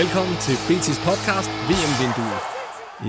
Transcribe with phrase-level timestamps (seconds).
[0.00, 2.40] Velkommen til BT's podcast, VM-vinduet.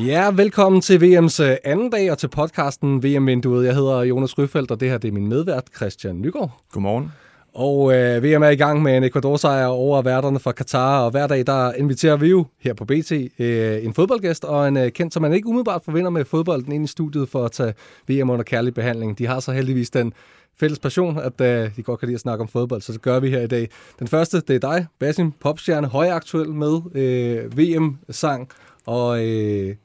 [0.08, 3.66] Ja, velkommen til VM's øh, anden dag og til podcasten VM-vinduet.
[3.66, 6.62] Jeg hedder Jonas Ryfeldt, og det her det er min medvært, Christian Nygaard.
[6.72, 7.12] Godmorgen.
[7.54, 11.28] Og øh, VM er i gang med en Ecuador-sejr over værterne fra Katar, og hver
[11.28, 15.14] dag der inviterer vi jo her på BT øh, en fodboldgæst og en øh, kendt,
[15.14, 17.74] som man ikke umiddelbart forvinder med fodbolden ind i studiet for at tage
[18.08, 19.18] VM under kærlig behandling.
[19.18, 20.14] De har så heldigvis den
[20.62, 23.20] fælles passion, at øh, de godt kan lide at snakke om fodbold, så det gør
[23.20, 23.70] vi her i dag.
[24.00, 28.50] Den første, det er dig, Basim, popstjerne, højaktuel med øh, VM-sang,
[28.86, 29.76] og øh,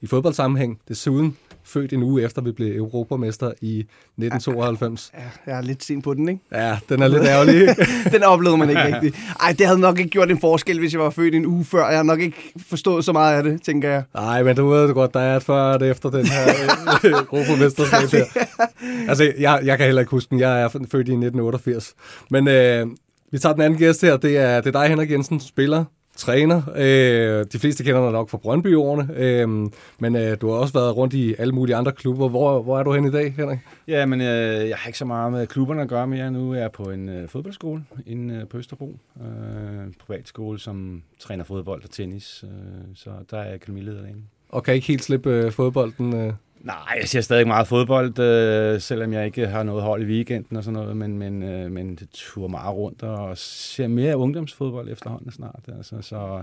[0.00, 1.36] i fodboldsammenhæng desuden
[1.66, 5.12] født en uge efter, vi blev europamester i 1992.
[5.14, 6.40] Ja, jeg er lidt sen på den, ikke?
[6.52, 7.76] Ja, den er lidt ærgerlig.
[8.12, 9.16] Den oplevede man ikke rigtigt.
[9.40, 11.88] Ej, det havde nok ikke gjort en forskel, hvis jeg var født en uge før.
[11.88, 14.02] Jeg har nok ikke forstået så meget af det, tænker jeg.
[14.14, 16.48] Nej, men du ved det godt, der er et før og et efter den her
[17.04, 18.24] øh, europamesterskab her.
[19.08, 20.40] Altså, jeg, jeg kan heller ikke huske den.
[20.40, 21.94] Jeg er født i 1988.
[22.30, 22.86] Men øh,
[23.32, 24.16] vi tager den anden gæst her.
[24.16, 25.84] Det er, det er dig, Henrik Jensen, spiller,
[26.16, 26.62] træner.
[26.76, 29.48] Øh, de fleste kender dig nok fra Brøndby-årene, øh,
[29.98, 32.28] men øh, du har også været rundt i alle mulige andre klubber.
[32.28, 33.58] Hvor, hvor er du hen i dag, Henrik?
[33.88, 36.54] Ja, men øh, jeg har ikke så meget med klubberne at gøre mere nu.
[36.54, 38.98] Jeg er på en øh, fodboldskole inde øh, på Østerbro.
[39.20, 42.44] Øh, privatskole, som træner fodbold og tennis.
[42.44, 42.50] Øh,
[42.94, 44.22] så der er jeg akademileder derinde.
[44.48, 46.14] Og kan ikke helt slippe øh, fodbolden?
[46.14, 46.32] Øh.
[46.66, 50.56] Nej, jeg ser stadig meget fodbold, øh, selvom jeg ikke har noget hold i weekenden
[50.56, 54.88] og sådan noget, men, men, øh, men det turer meget rundt og ser mere ungdomsfodbold
[54.92, 55.60] efterhånden snart.
[55.78, 56.42] Altså, så,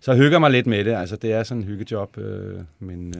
[0.00, 0.94] så hygger mig lidt med det.
[0.94, 3.14] Altså, det er sådan en hyggejob, øh, men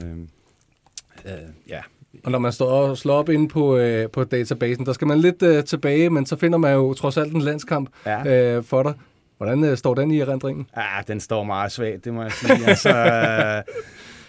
[1.25, 1.79] øh, øh, ja,
[2.23, 5.19] Og når man står og slår op inde på, øh, på databasen, der skal man
[5.19, 8.55] lidt øh, tilbage, men så finder man jo trods alt en landskamp Ja.
[8.55, 8.93] øh, for dig.
[9.37, 10.67] Hvordan øh, står den i erindringen?
[10.77, 12.65] Ja, den står meget svagt, det må jeg sige.
[12.67, 12.89] altså,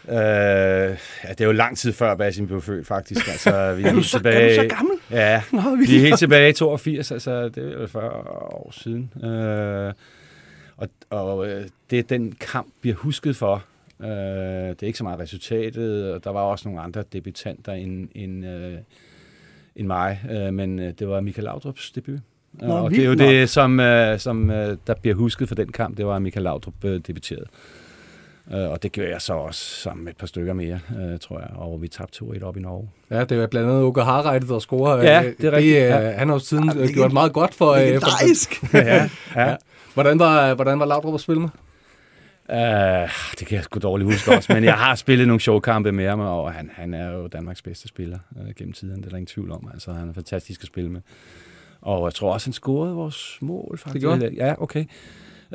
[0.08, 3.28] øh, ja, det er jo lang tid før Basim blev født, faktisk.
[3.28, 4.96] Altså, vi er, Er du så, tilbage, er du så gammel?
[5.10, 9.24] Ja, Nå, vi er helt tilbage i 82, altså det er jo 40 år siden.
[9.24, 9.92] Øh,
[10.76, 13.64] og og øh, det er den kamp, vi har husket for.
[14.02, 18.08] Øh, det er ikke så meget resultatet, og der var også nogle andre debutanter end,
[18.14, 18.74] end, øh,
[19.76, 22.20] end mig, øh, men øh, det var Michael Laudrups debut.
[22.52, 23.19] Nå, og det er jo nok.
[23.19, 26.84] det, som, øh, som øh, der bliver husket for den kamp, det var, Michael Laudrup
[26.84, 27.46] øh, debuterede.
[28.50, 31.38] Øh, og det gjorde jeg så også sammen med et par stykker mere, øh, tror
[31.38, 32.91] jeg, og vi tabte 2-1 op i Norge.
[33.10, 35.03] Ja, det er blandt andet Ugo Harreide, der scorer.
[35.03, 36.10] Ja, det er rigtigt, øh, ja.
[36.10, 37.70] Han har jo siden Ja, gjort meget godt for...
[37.70, 38.62] øh, for Legendarisk.
[38.75, 39.56] ja, ja.
[39.94, 41.48] Hvordan var, hvordan var Laudrup at spille med?
[42.48, 46.08] Uh, det kan jeg sgu dårligt huske også, men jeg har spillet nogle showkampe med
[46.08, 49.16] ham, og han, han er jo Danmarks bedste spiller uh, gennem tiden, det er der
[49.16, 49.70] ingen tvivl om.
[49.72, 51.00] Altså, han er fantastisk at spille med.
[51.81, 54.02] Og jeg tror også, han scorede vores mål, faktisk.
[54.02, 54.34] gjorde han?
[54.34, 54.84] Ja, okay.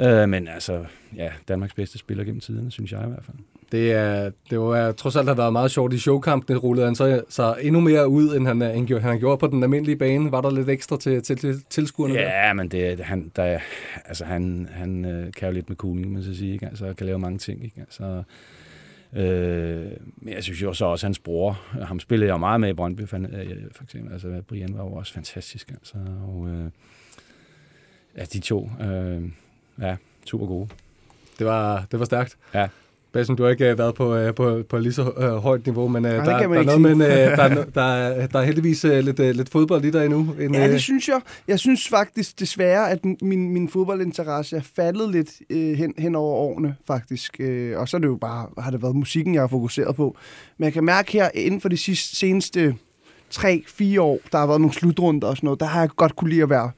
[0.01, 0.85] Uh, men altså,
[1.15, 3.37] ja, Danmarks bedste spiller gennem tiden, synes jeg i hvert fald.
[3.71, 6.57] Det, er, det var trods alt har været meget sjovt i showkampen.
[6.57, 9.63] rullede han så, så endnu mere ud, end han, han, gjorde, han gjorde på den
[9.63, 10.31] almindelige bane.
[10.31, 12.21] Var der lidt ekstra til, til, til tilskuerne der?
[12.21, 13.59] Ja, men det, han, der,
[14.05, 16.65] altså, han, han øh, kan jo lidt med kuglen, man så sige, ikke?
[16.65, 17.79] Altså, kan lave mange ting, ikke?
[17.79, 18.23] Altså,
[19.13, 22.69] øh, men jeg synes jo så også, hans bror, ham spillede jeg jo meget med
[22.69, 25.95] i Brøndby, for, øh, for eksempel, altså, Brian var jo også fantastisk, altså,
[26.27, 26.69] og øh,
[28.17, 29.21] ja, de to, øh,
[29.81, 29.95] ja,
[30.25, 30.67] super gode.
[31.39, 32.37] Det var, det var stærkt.
[32.53, 32.67] Ja.
[33.11, 35.87] Basim, du har ikke øh, været på, øh, på, på lige så øh, højt niveau,
[35.87, 37.31] men øh, det der, er ikke noget med, en, sige.
[37.31, 39.91] øh, der, er, no- der, er, der er heldigvis øh, lidt, øh, lidt fodbold i
[39.91, 40.35] dig endnu.
[40.39, 41.21] En, Ja, det synes jeg.
[41.47, 46.35] Jeg synes faktisk desværre, at min, min fodboldinteresse er faldet lidt øh, hen, hen over
[46.35, 47.35] årene, faktisk.
[47.39, 50.15] Øh, og så er det jo bare, har det været musikken, jeg har fokuseret på.
[50.57, 52.75] Men jeg kan mærke her, inden for de sidste, seneste
[53.35, 56.29] 3-4 år, der har været nogle slutrunder og sådan noget, der har jeg godt kunne
[56.29, 56.71] lide at være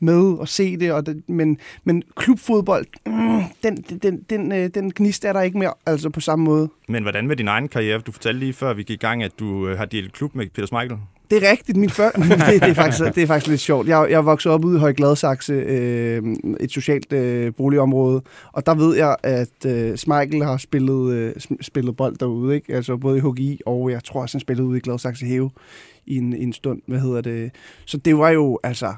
[0.00, 4.92] med og se det, og det men, men klubfodbold, mm, den, den, den, øh, den
[4.96, 6.68] gnist er der ikke mere, altså på samme måde.
[6.88, 7.98] Men hvordan med din egen karriere?
[7.98, 10.46] Du fortalte lige før vi gik i gang, at du øh, har delt klub med
[10.54, 10.98] Peter Schmeichel.
[11.30, 11.78] Det er rigtigt.
[11.78, 12.10] Min før...
[12.10, 13.88] det, det, er faktisk, det er faktisk lidt sjovt.
[13.88, 16.22] Jeg, jeg vokset op ude i Højgladsaxe, øh,
[16.60, 18.22] et socialt øh, boligområde,
[18.52, 22.74] og der ved jeg, at øh, Smeichel har spillet, øh, spillet bold derude, ikke?
[22.74, 25.50] Altså både i HGI, og jeg tror også, han spillede ude i Gladsaxe Hæve
[26.06, 26.82] i en, en stund.
[26.86, 27.50] Hvad hedder det?
[27.84, 28.94] Så det var jo, altså...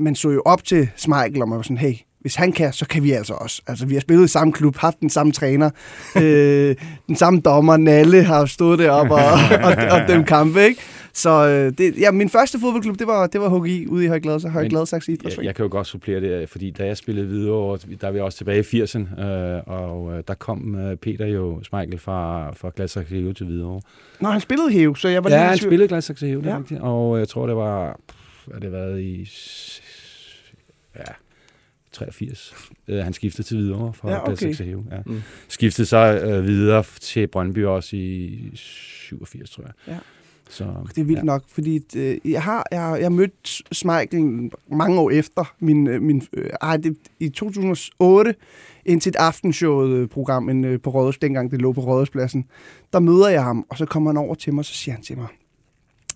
[0.00, 2.86] Man så jo op til Smeichel, og man var sådan, hey, hvis han kan, så
[2.86, 3.62] kan vi altså også.
[3.66, 5.70] Altså, vi har spillet i samme klub, haft den samme træner,
[6.22, 6.76] øh,
[7.08, 9.20] den samme dommer, Nalle har stået deroppe og,
[9.66, 10.80] og, og, dem kampe, ikke?
[11.12, 14.40] Så øh, det, ja, min første fodboldklub, det var, det var HGI ude i Højglad,
[14.40, 15.46] så Højgladsaxe Jeg, Idrætsforening.
[15.46, 18.38] jeg kan jo godt supplere det, fordi da jeg spillede videre, der er vi også
[18.38, 23.14] tilbage i 80'erne, øh, og øh, der kom øh, Peter jo, Smeichel, fra, fra Gladsaxe
[23.14, 23.80] Heo til Hvidovre.
[24.20, 26.58] Nå, han spillede hæve, så jeg var Ja, lige i han spillede Gladsaxe er Ja.
[26.58, 26.80] rigtigt.
[26.80, 27.98] Og jeg tror, det var,
[28.52, 29.28] har det været i,
[30.96, 31.12] ja,
[31.92, 32.54] 83.
[32.88, 34.54] Øh, han skiftede til Hvidovre fra Ja, okay.
[34.90, 35.02] Ja.
[35.06, 35.22] Mm.
[35.48, 39.72] Skiftede så øh, videre til Brøndby også i 87, tror jeg.
[39.88, 39.98] Ja.
[40.50, 41.24] Så, Det er vildt ja.
[41.24, 46.22] nok, fordi øh, jeg har jeg, jeg mødte Smeichel mange år efter min, øh, min
[46.32, 48.34] øh, ej, det, i 2008
[48.84, 52.44] ind til et aftenshowet-program en, øh, på Rådhus, dengang det lå på Rådhuspladsen.
[52.92, 55.02] Der møder jeg ham, og så kommer han over til mig, og så siger han
[55.02, 55.26] til mig,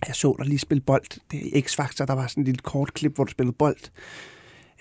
[0.06, 1.20] jeg så dig lige spille bold.
[1.30, 3.76] Det er X-Factor, der var sådan et lille kort klip, hvor du spillede bold.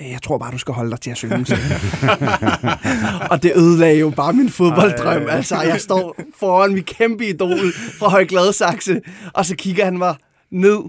[0.01, 1.36] Øh, Jeg tror bare, du skal holde dig til at synge.
[3.31, 5.22] og det ødelagde jo bare min fodbolddrøm.
[5.22, 5.36] Ej.
[5.36, 9.01] Altså, jeg står foran mit kæmpe idol fra Højgladsaxe,
[9.34, 10.16] og så kigger han mig
[10.51, 10.80] ned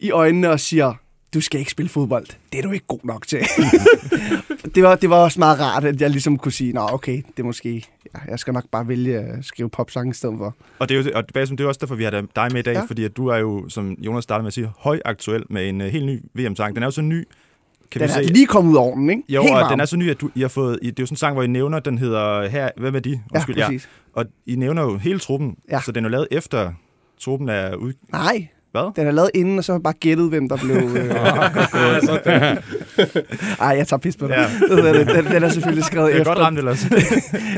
[0.00, 0.94] i øjnene og siger,
[1.34, 2.26] du skal ikke spille fodbold.
[2.52, 3.38] Det er du ikke god nok til.
[4.74, 7.38] det, var, det var også meget rart, at jeg ligesom kunne sige, nå okay, det
[7.38, 7.84] er måske,
[8.14, 10.54] ja, jeg skal nok bare vælge at skrive popsange i stedet for.
[10.78, 12.74] Og det er jo og det er også derfor, vi har dig med i dag,
[12.74, 12.82] ja.
[12.88, 15.86] fordi at du er jo, som Jonas startede med at sige, højaktuel med en uh,
[15.86, 16.74] helt ny VM-sang.
[16.74, 17.24] Den er jo så ny,
[18.00, 18.32] kan Den vi er se.
[18.32, 19.22] lige kommet ud af ovnen, ikke?
[19.28, 19.70] Jo, Helt og varm.
[19.70, 20.78] den er så ny, at du, I har fået...
[20.82, 22.48] I, det er jo sådan en sang, hvor I nævner, den hedder...
[22.48, 23.20] Her, hvad med de?
[23.34, 23.88] Ja, præcis.
[24.12, 25.80] Og I nævner jo hele truppen, Ja.
[25.80, 26.72] så den er jo lavet efter
[27.20, 27.92] truppen er ud...
[28.12, 28.92] Nej, Hvad?
[28.96, 30.76] den er lavet inden, og så har jeg bare gættet, hvem der blev...
[30.76, 31.10] Øh...
[33.60, 34.36] Ej, jeg tager pis på dig.
[34.70, 34.76] Ja.
[34.76, 34.98] Ja.
[35.14, 36.86] Den, den, er selvfølgelig skrevet er efter, godt ramt ellers.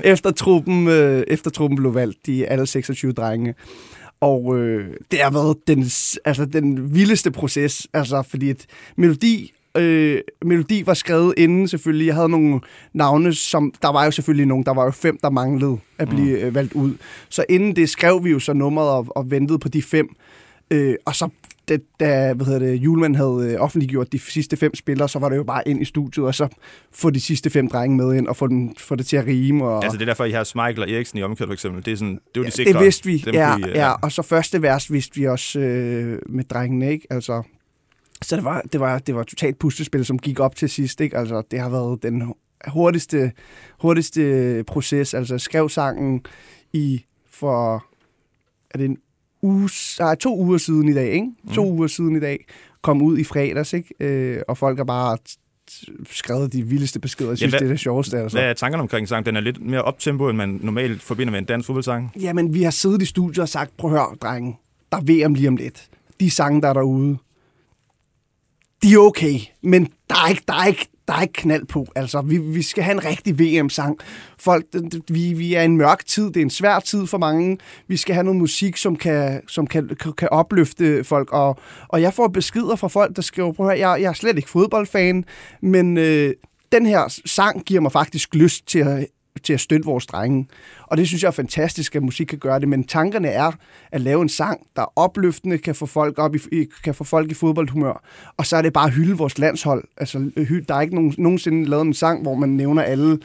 [0.04, 3.54] efter, truppen, øh, efter truppen blev valgt, de alle 26 drenge.
[4.20, 5.78] Og øh, det har været den,
[6.24, 8.66] altså, den vildeste proces, altså, fordi et
[8.96, 12.06] melodi, øh, melodi var skrevet inden selvfølgelig.
[12.06, 12.60] Jeg havde nogle
[12.92, 16.40] navne, som der var jo selvfølgelig nogen, der var jo fem, der manglede at blive
[16.40, 16.94] øh, valgt ud.
[17.28, 20.08] Så inden det skrev vi jo så nummeret og, og ventede på de fem.
[20.70, 21.28] Øh, og så
[21.68, 25.28] det, da hvad hedder det, Julemand havde øh, offentliggjort de sidste fem spillere, så var
[25.28, 26.48] det jo bare ind i studiet, og så
[26.92, 29.64] få de sidste fem drenge med ind, og få, den, få det til at rime.
[29.64, 31.84] Og, altså, det er derfor, I har Smeichel og Eriksen i omkørt, for eksempel.
[31.84, 32.72] Det er, sådan, det er jo de sikre.
[32.72, 33.92] det vidste vi, Dem ja, I, øh, ja.
[33.92, 37.06] Og så første vers vidste vi også øh, med drengene, ikke?
[37.10, 37.42] Altså,
[38.22, 41.16] så det var, det var, det var totalt puslespil, som gik op til sidst, ikke?
[41.16, 42.34] Altså, det har været den
[42.68, 43.32] hurtigste,
[43.80, 45.14] hurtigste proces.
[45.14, 46.22] Altså, jeg skrev sangen
[46.72, 47.84] i for,
[48.70, 48.96] er det en
[49.42, 49.70] uge,
[50.00, 51.26] nej, to uger siden i dag, ikke?
[51.54, 51.70] To Mm.
[51.70, 52.44] uger siden i dag,
[52.82, 53.94] kom ud i fredags, ikke?
[54.00, 55.18] Øh, og folk har bare
[56.10, 57.30] skrevet de vildeste beskeder.
[57.30, 58.38] Jeg synes, hvad- det er det sjoveste, altså.
[58.38, 59.26] Hvad er tankerne omkring sangen?
[59.26, 62.12] Den er lidt mere optempo, end man normalt forbinder med en dansk fodboldsang.
[62.20, 64.56] Jamen, vi har siddet i studiet og sagt, prøv at høre, drenge,
[64.92, 65.88] der er VM lige om lidt.
[66.20, 67.16] De sange, der er derude,
[68.82, 71.86] de er okay, men der er ikke, der er ikke, der er ikke knald på.
[71.94, 73.98] Altså, vi, vi skal have en rigtig VM-sang.
[74.38, 74.64] Folk,
[75.08, 77.58] vi, vi er i en mørk tid, det er en svær tid for mange.
[77.88, 81.32] Vi skal have noget musik, som kan, som kan, kan, kan opløfte folk.
[81.32, 81.58] Og,
[81.88, 84.50] og jeg får beskeder fra folk, der skriver, prøv at jeg, jeg er slet ikke
[84.50, 85.24] fodboldfan,
[85.62, 86.34] men øh,
[86.72, 89.06] den her sang giver mig faktisk lyst til at,
[89.42, 90.46] til at støtte vores drenge.
[90.82, 92.68] Og det synes jeg er fantastisk, at musik kan gøre det.
[92.68, 93.52] Men tankerne er
[93.92, 97.30] at lave en sang, der er opløftende, kan få folk, op i, kan få folk
[97.30, 98.02] i fodboldhumør.
[98.36, 99.84] Og så er det bare at hylde vores landshold.
[99.96, 100.30] Altså,
[100.68, 103.18] der er ikke nogen, nogensinde lavet en sang, hvor man nævner alle,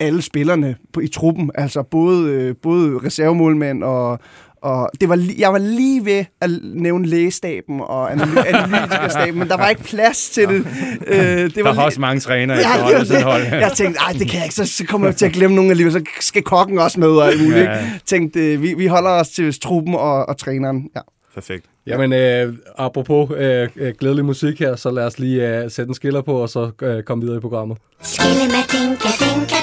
[0.00, 1.50] alle spillerne på, i truppen.
[1.54, 4.18] Altså både, øh, både reservemålmænd og,
[4.64, 9.56] og det var, jeg var lige ved at nævne lægestaben og analy- analytikerstaben, men der
[9.56, 10.66] var ikke plads til det.
[11.06, 13.42] Øh, det Der var lige- også mange trænere Ja, efter det hold.
[13.42, 15.70] Jeg tænkte, ej, det kan jeg ikke, så, så kommer jeg til at glemme nogle
[15.70, 17.64] alligevel, så skal kokken også med og alt muligt.
[17.64, 17.90] Ja.
[18.06, 20.88] Tænkte, øh, vi, vi holder os til truppen og, og træneren.
[20.96, 21.00] Ja.
[21.34, 21.64] Perfekt.
[21.86, 25.94] Jamen, øh, apropos øh, øh, glædelig musik her, så lad os lige øh, sætte en
[25.94, 27.78] skiller på, og så øh, komme videre i programmet.
[28.02, 29.56] Skille med dinka dinka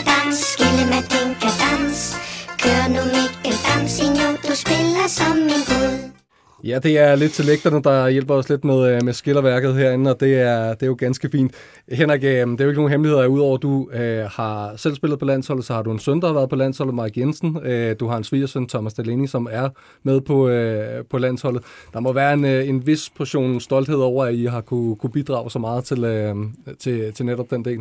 [6.63, 10.11] Ja, det er lidt til lægterne, der hjælper os lidt med, øh, med skillerværket herinde,
[10.11, 11.51] og det er, det er jo ganske fint.
[11.91, 15.19] Henrik, øh, det er jo ikke nogen hemmelighed, udover at du øh, har selv spillet
[15.19, 17.57] på landsholdet, så har du en søn, der har været på landsholdet, Mark Jensen.
[17.63, 19.69] Øh, du har en svigersøn, Thomas Delaney, som er
[20.03, 21.63] med på, øh, på landsholdet.
[21.93, 25.11] Der må være en, øh, en vis portion stolthed over, at I har kunne, kunne
[25.11, 26.35] bidrage så meget til, øh,
[26.79, 27.79] til, til netop den del.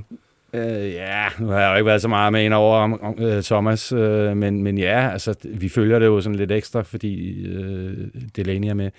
[0.53, 3.15] Øh, ja, nu har jeg jo ikke været så meget med ind over om, om
[3.19, 7.45] øh, Thomas, øh, men, men ja, altså, vi følger det jo sådan lidt ekstra, fordi
[7.47, 7.97] øh,
[8.37, 8.91] Delaney er med.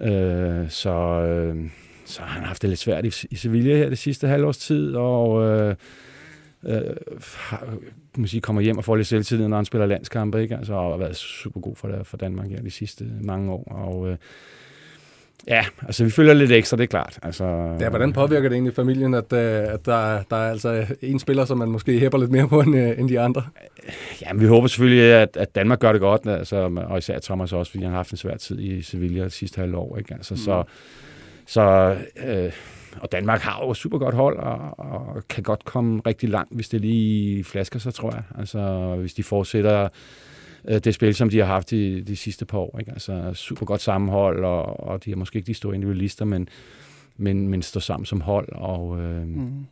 [0.00, 0.90] Øh, så,
[1.22, 1.70] øh,
[2.04, 5.44] så har haft det lidt svært i, i Sevilla her det sidste halvårs tid, og
[5.44, 5.74] øh,
[6.64, 6.80] øh,
[7.36, 7.74] har,
[8.16, 10.56] man sige, kommer hjem og får lidt selvtid, når han spiller landskampe, ikke?
[10.56, 13.64] Altså, og har været super god for, det, for Danmark her de sidste mange år,
[13.70, 14.16] og øh,
[15.46, 17.18] Ja, altså vi følger lidt ekstra, det er klart.
[17.22, 17.44] Altså,
[17.80, 21.44] Ja, hvordan påvirker det egentlig familien, at, øh, at der, der er altså en spiller,
[21.44, 23.42] som man måske hæpper lidt mere på end, øh, end de andre?
[24.22, 26.56] Ja, men vi håber selvfølgelig, at, at Danmark gør det godt, altså,
[26.88, 29.60] og især Thomas også, fordi han har haft en svær tid i Sevilla de sidste
[29.60, 29.98] halve år.
[29.98, 30.14] Ikke?
[30.14, 30.38] Altså, mm.
[30.38, 30.64] Så,
[31.46, 32.52] så øh,
[33.00, 36.54] og Danmark har jo et super godt hold, og, og kan godt komme rigtig langt,
[36.54, 38.22] hvis det lige flasker sig, tror jeg.
[38.38, 39.88] Altså, hvis de fortsætter
[40.64, 42.78] øh, det spil, som de har haft de, de sidste par år.
[42.78, 42.92] Ikke?
[42.92, 46.48] Altså, super godt sammenhold, og, og de er måske ikke de store individualister, men,
[47.16, 49.00] men, men står sammen som hold, og...
[49.00, 49.66] Øh, mm.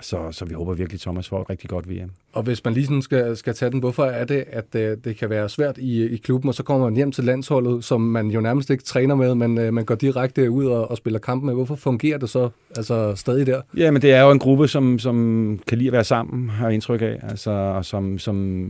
[0.00, 2.10] Så, så vi håber virkelig, at Thomas får et rigtig godt VM.
[2.32, 5.16] Og hvis man lige sådan skal, skal tage den, hvorfor er det, at øh, det
[5.16, 8.30] kan være svært i, i klubben, og så kommer man hjem til landsholdet, som man
[8.30, 11.42] jo nærmest ikke træner med, men øh, man går direkte ud og, og spiller kamp
[11.42, 11.54] med.
[11.54, 13.60] Hvorfor fungerer det så altså, stadig der?
[13.76, 16.68] Ja, men det er jo en gruppe, som, som kan lide at være sammen, har
[16.68, 18.68] indtryk af, altså, og som, som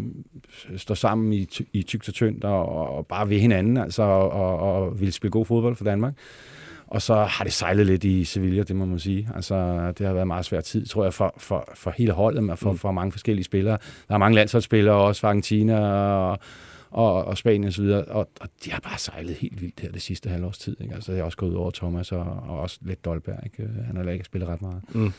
[0.76, 4.58] står sammen i, i tygt og tyndt, og, og bare ved hinanden, altså, og, og,
[4.58, 6.14] og vil spille god fodbold for Danmark.
[6.90, 9.28] Og så har det sejlet lidt i Sevilla, det må man sige.
[9.34, 9.54] Altså,
[9.98, 12.56] det har været en meget svær tid, tror jeg, for, for, for hele holdet, men
[12.56, 13.78] for, for mange forskellige spillere.
[14.08, 16.38] Der er mange landsholdsspillere, også fra Argentina og,
[16.90, 20.02] og, og Spanien osv., og, og, og de har bare sejlet helt vildt her det
[20.02, 20.76] sidste halvårs tid.
[20.80, 20.94] Ikke?
[20.94, 23.38] Altså, det er også gået over Thomas og, og også lidt Dolberg.
[23.44, 23.68] Ikke?
[23.86, 24.82] Han har ikke spillet ret meget.
[24.92, 25.12] Mm.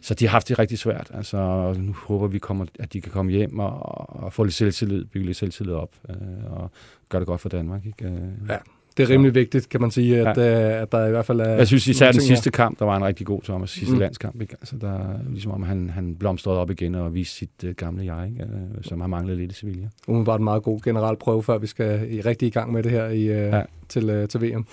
[0.00, 1.10] Så de har haft det rigtig svært.
[1.14, 5.04] Altså, nu håber vi, kommer, at de kan komme hjem og, og få lidt selvtillid,
[5.04, 6.70] bygge lidt selvtillid op, øh, og
[7.08, 7.86] gøre det godt for Danmark.
[7.86, 8.04] Ikke?
[8.04, 8.56] Øh, Ja.
[8.96, 10.74] Det er rimelig vigtigt, kan man sige, at, ja.
[10.76, 11.48] øh, at der i hvert fald er...
[11.48, 12.36] Jeg synes især den ting her.
[12.36, 14.00] sidste kamp, der var en rigtig god Thomas, sidste Mm.
[14.00, 14.40] landskamp.
[14.40, 14.54] Ikke?
[14.60, 14.98] Altså, der,
[15.30, 18.44] ligesom om han, han blomstrede op igen og viste sit uh, gamle jeg, ikke?
[18.44, 19.88] Uh, som har manglet lidt i Sevilla.
[20.08, 22.90] umiddelbart en meget god generel prøve, før vi skal i rigtig i gang med det
[22.90, 23.56] her i, ja.
[23.56, 23.62] Ja.
[23.88, 24.66] til, øh, til VM.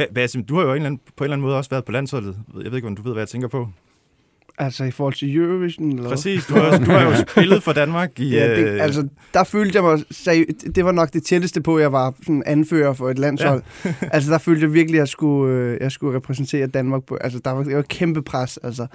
[0.00, 1.84] Ba- Basim, du har jo en eller anden, på en eller anden måde også været
[1.84, 2.36] på landsholdet.
[2.62, 3.68] Jeg ved ikke, om du ved, hvad jeg tænker på.
[4.60, 5.92] Altså i forhold til Eurovision?
[5.92, 6.08] Eller?
[6.10, 8.28] Præcis, du har, du har jo spillet for Danmark i...
[8.36, 11.76] Ja, det, øh, altså, der følte jeg mig, seri- det var nok det tætteste på,
[11.76, 13.62] at jeg var sådan anfører for et landshold.
[13.84, 13.94] Ja.
[14.12, 17.02] altså, der følte jeg virkelig, at jeg skulle, øh, jeg skulle repræsentere Danmark.
[17.04, 18.56] På, altså, der var, det var kæmpe pres.
[18.62, 18.86] Altså,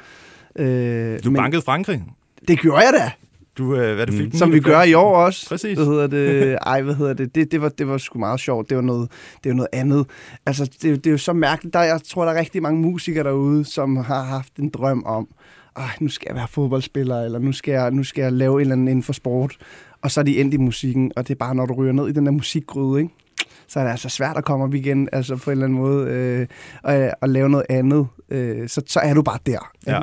[0.60, 2.04] øh, Du bankede Frankrig.
[2.48, 3.12] Det gjorde jeg da,
[3.58, 4.38] Du, øh, hvad det fik Mm.
[4.38, 5.50] som vi gør i år også.
[5.50, 5.78] Præcis.
[5.78, 6.58] Hvad hedder det?
[6.68, 7.36] Ej, hvad hedder det?
[7.36, 8.70] Det, det, var, det var sgu meget sjovt.
[8.70, 9.12] Det var noget,
[9.44, 10.06] det var noget andet.
[10.46, 11.74] Altså, det, det er jo så mærkeligt.
[11.74, 15.28] Der, jeg tror, der er rigtig mange musikere derude, som har haft en drøm om,
[16.00, 18.74] nu skal jeg være fodboldspiller, eller nu skal jeg, nu skal jeg lave en eller
[18.74, 19.58] anden inden for sport.
[20.02, 22.08] Og så er de endt i musikken, og det er bare, når du ryger ned
[22.08, 23.14] i den der musikgryde, ikke?
[23.68, 26.08] så er det altså svært at komme op igen, altså på en eller anden måde,
[26.10, 26.48] øh,
[26.84, 28.08] og, og lave noget andet.
[28.30, 29.72] Øh, så, så er du bare der.
[29.88, 30.02] Ja.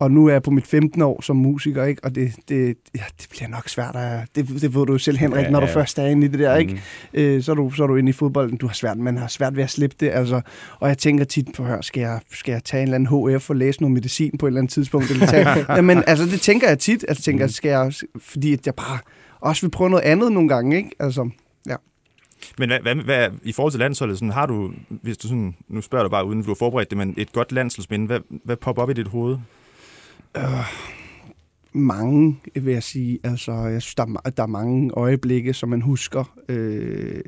[0.00, 2.04] Og nu er jeg på mit 15 år som musiker, ikke?
[2.04, 3.96] og det, det, ja, det bliver nok svært.
[3.96, 5.74] At, det, det ved du jo selv, Henrik, Ja, når du ja.
[5.74, 6.56] først er inde i det der.
[6.56, 6.72] Ikke?
[6.72, 6.78] Mm.
[7.20, 8.56] øh, så, er du, så er du inde i fodbolden.
[8.56, 10.10] Du har svært, man har svært ved at slippe det.
[10.12, 10.40] Altså.
[10.80, 13.50] Og jeg tænker tit på, hør, skal jeg, skal jeg tage en eller anden HF
[13.50, 15.10] og læse noget medicin på et eller andet tidspunkt?
[15.10, 17.04] Eller tage, Jamen, altså, det tænker jeg tit.
[17.08, 18.98] Altså, tænker, jeg, skal jeg, fordi at jeg bare
[19.40, 20.76] også vil prøve noget andet nogle gange.
[20.76, 20.90] Ikke?
[21.00, 21.30] Altså,
[22.58, 25.80] Men hvad, hvad, hvad, i forhold til landsholdet, sådan, har du, hvis du sådan, nu
[25.80, 28.82] spørger du bare uden, du har forberedt det, men et godt landsholdsminde, hvad, hvad popper
[28.82, 29.36] op i dit hoved?
[30.36, 30.66] Øh,
[31.72, 33.18] mange, vil jeg sige.
[33.24, 36.34] Altså, jeg synes, der er, der er mange øjeblikke, som man husker.
[36.48, 37.22] Øh,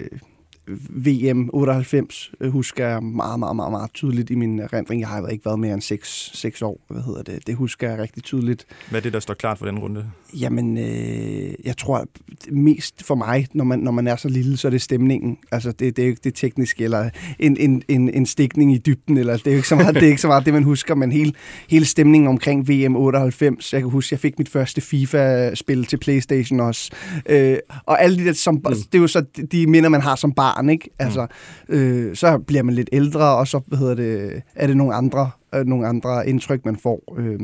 [0.90, 5.00] VM 98 øh, husker jeg meget, meget, meget, meget tydeligt i min erindring.
[5.00, 7.46] Jeg har ikke været mere end 6, 6 år, hvad hedder det.
[7.46, 8.64] Det husker jeg rigtig tydeligt.
[8.90, 10.04] Hvad er det, der står klart for den runde?
[10.40, 12.04] Jamen, øh, jeg tror
[12.50, 15.38] mest for mig, når man, når man er så lille, så er det stemningen.
[15.52, 18.78] Altså, det, det er jo ikke det tekniske, eller en, en, en, en stikning i
[18.78, 20.62] dybden, eller det er jo ikke så meget det, er ikke så meget det man
[20.62, 21.32] husker, men hele,
[21.68, 23.72] hele stemningen omkring VM 98.
[23.72, 26.90] Jeg kan huske, jeg fik mit første FIFA-spil til Playstation også.
[27.28, 28.62] Øh, og alle de der, som, mm.
[28.62, 30.90] det er jo så de- de minder, man har som barn, ikke?
[30.98, 31.26] Altså,
[31.68, 35.30] øh, så bliver man lidt ældre, og så hvad hedder det, er det nogle andre,
[35.54, 37.14] øh, nogle andre indtryk, man får.
[37.18, 37.40] Øh,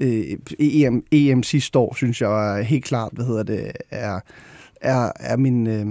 [0.00, 4.20] øh, EM, EM sidste år, synes jeg er helt klart, hvad hedder det, er,
[4.80, 5.86] er, er min, øh,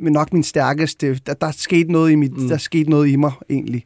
[0.00, 1.14] men nok min stærkeste.
[1.26, 2.48] Der, der, skete noget i mit, mm.
[2.48, 3.84] der skete noget i mig, egentlig.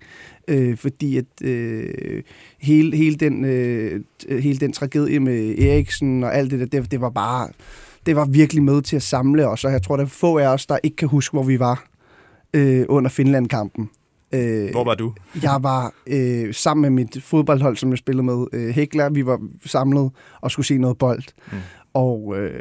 [0.48, 2.22] Øh, fordi at øh,
[2.60, 7.00] hele, hele, den, øh, hele den tragedie med Eriksen og alt det der, det, det
[7.00, 7.48] var bare,
[8.06, 10.46] det var virkelig med til at samle os, og jeg tror, der er få af
[10.46, 11.84] os, der ikke kan huske, hvor vi var
[12.54, 13.90] øh, under Finland-kampen.
[14.34, 15.12] Øh, Hvor var du?
[15.42, 19.10] jeg var øh, sammen med mit fodboldhold, som jeg spillede med, øh, Hækler.
[19.10, 21.22] Vi var samlet og skulle se noget bold.
[21.52, 21.58] Mm.
[21.94, 22.60] Og øh,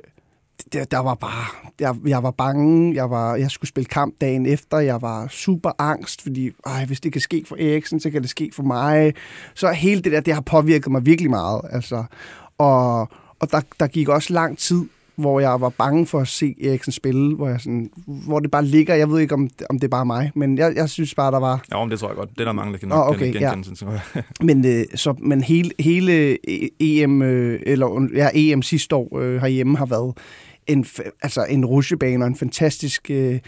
[0.73, 1.45] der, der var bare...
[1.79, 2.95] Jeg, jeg var bange.
[2.95, 4.77] Jeg, var, jeg skulle spille kamp dagen efter.
[4.77, 8.29] Jeg var super angst, fordi ej, hvis det kan ske for Eriksen, så kan det
[8.29, 9.13] ske for mig.
[9.53, 11.61] Så hele det der, det har påvirket mig virkelig meget.
[11.69, 12.03] Altså.
[12.57, 12.99] Og,
[13.39, 14.85] og der, der gik også lang tid,
[15.21, 18.65] hvor jeg var bange for at se Eriksen spille, hvor, jeg sådan, hvor det bare
[18.65, 18.95] ligger.
[18.95, 21.39] Jeg ved ikke, om, om det er bare mig, men jeg, jeg synes bare, der
[21.39, 22.29] var Ja, men det tror jeg godt.
[22.29, 23.41] Det er der mange, der kan nok oh, okay.
[23.41, 23.53] Ja.
[24.41, 26.37] Men, øh, så, men hele, hele
[26.79, 30.17] EM, øh, eller ja, EM sidste år øh, herhjemme har været
[30.67, 30.85] en,
[31.21, 33.39] altså en rusjebane og en fantastisk øh,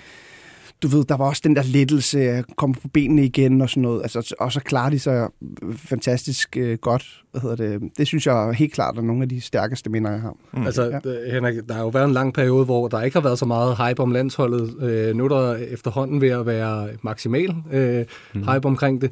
[0.84, 3.84] du ved, der var også den der lettelse at komme på benene igen og sådan
[3.84, 4.02] noget.
[4.02, 5.30] Altså, og så klarer de sig
[5.76, 7.24] fantastisk øh, godt.
[7.32, 7.92] Hvad hedder det?
[7.98, 10.36] det synes jeg helt klart er nogle af de stærkeste minder, jeg har.
[10.54, 10.66] Mm.
[10.66, 11.32] Altså, ja.
[11.34, 13.78] Henrik, der har jo været en lang periode, hvor der ikke har været så meget
[13.78, 14.84] hype om landsholdet.
[14.84, 18.42] Øh, nu er der efterhånden ved at være maksimal øh, mm.
[18.42, 19.12] hype omkring det.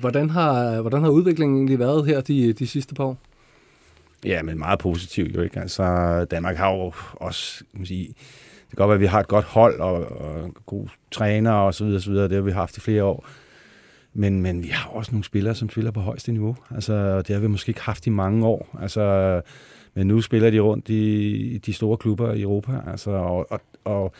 [0.00, 3.18] Hvordan har, hvordan har udviklingen egentlig været her de, de sidste par år?
[4.24, 5.60] Ja, men meget positivt jo ikke.
[5.60, 5.84] Altså,
[6.30, 8.14] Danmark har jo også, kan man sige,
[8.70, 11.84] kan godt være, at vi har et godt hold og, og gode træner og så
[11.84, 12.28] videre, så videre.
[12.28, 13.26] Det har vi haft i flere år.
[14.14, 16.56] Men, men vi har også nogle spillere, som spiller på højeste niveau.
[16.74, 18.76] Altså, det har vi måske ikke haft i mange år.
[18.80, 19.40] Altså,
[19.94, 22.72] men nu spiller de rundt i de store klubber i Europa.
[22.86, 24.12] Altså, og, og, og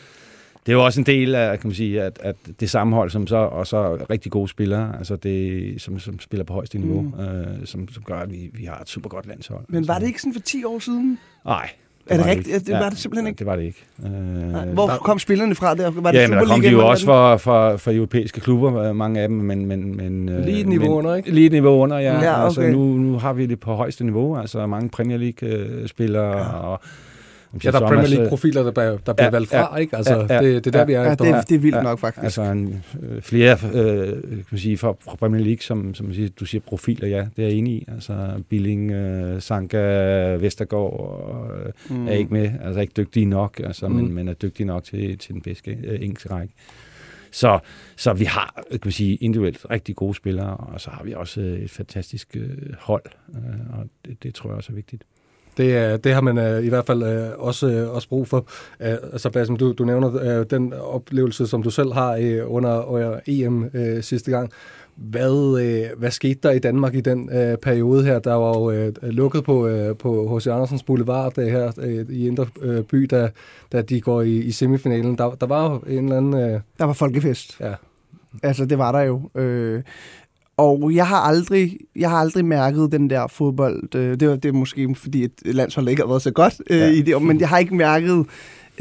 [0.65, 3.27] det er jo også en del af, kan man sige, at, at det sammenhold, som
[3.27, 7.19] så, og så rigtig gode spillere, altså det, som, som spiller på højeste niveau, mm.
[7.19, 9.65] øh, som, som gør, at vi, vi har et super godt landshold.
[9.67, 11.19] Men var det ikke sådan for 10 år siden?
[11.45, 11.69] Nej,
[12.07, 12.67] er det rigtigt?
[12.67, 13.39] Det var det simpelthen ikke?
[13.39, 13.85] det var det ikke.
[14.05, 15.91] Øh, Hvor kom spillerne fra der?
[15.91, 18.95] Var det ja, men der kom de jo også fra, fra, fra europæiske klubber, øh,
[18.95, 19.65] mange af dem, men...
[19.65, 21.31] men, men øh, lige et niveau men, under, ikke?
[21.31, 22.13] Lige et niveau under, ja.
[22.13, 22.67] ja altså, okay.
[22.67, 26.43] altså, nu, nu har vi det på højeste niveau, altså mange Premier League-spillere ja.
[26.43, 26.81] og
[27.63, 29.97] Ja, der er Premier League-profiler, der, der bliver ja, valgt fra, ja, ikke?
[29.97, 31.81] Altså, ja, det, det er der, ja, vi er ja, det, det er vildt ja,
[31.81, 32.23] nok, faktisk.
[32.23, 36.29] Altså, en, øh, flere øh, kan man sige, fra, fra Premier League, som, som siger,
[36.39, 37.85] du siger profiler, ja, det er jeg enig i.
[37.93, 39.77] Altså, Billing, øh, Sanka,
[40.35, 41.51] Vestergaard
[41.89, 42.07] øh, mm.
[42.07, 43.95] er ikke med, altså ikke dygtige nok, altså, mm.
[43.95, 46.53] men, men er dygtige nok til, til den bedste øh, engelske række.
[47.31, 47.59] Så,
[47.95, 51.41] så vi har, kan man sige, individuelt rigtig gode spillere, og så har vi også
[51.41, 53.05] et fantastisk øh, hold,
[53.35, 55.03] øh, og det, det tror jeg også er vigtigt.
[55.61, 58.37] Det, det har man uh, i hvert fald uh, også, uh, også brug for.
[58.79, 62.83] Uh, altså, Basim, du, du nævner uh, den oplevelse, som du selv har uh, under,
[62.91, 64.51] under EM uh, sidste gang.
[64.95, 68.19] Hvad, uh, hvad skete der i Danmark i den uh, periode her?
[68.19, 70.47] Der var jo uh, lukket på, uh, på H.C.
[70.47, 73.29] Andersens Boulevard uh, her uh, i Indre uh, By, da,
[73.71, 75.17] da de går i, i semifinalen.
[75.17, 76.33] Der, der var jo en eller anden...
[76.33, 77.57] Uh, der var folkefest.
[77.59, 77.73] Ja.
[78.43, 79.29] Altså, det var der jo.
[79.35, 79.81] Øh,
[80.57, 83.95] og jeg har aldrig, jeg har aldrig mærket den der fodbold.
[83.95, 86.79] Øh, det, var, det er måske fordi, at landsholdet ikke har været så godt øh,
[86.79, 86.87] ja.
[86.87, 88.25] i det, men jeg har ikke mærket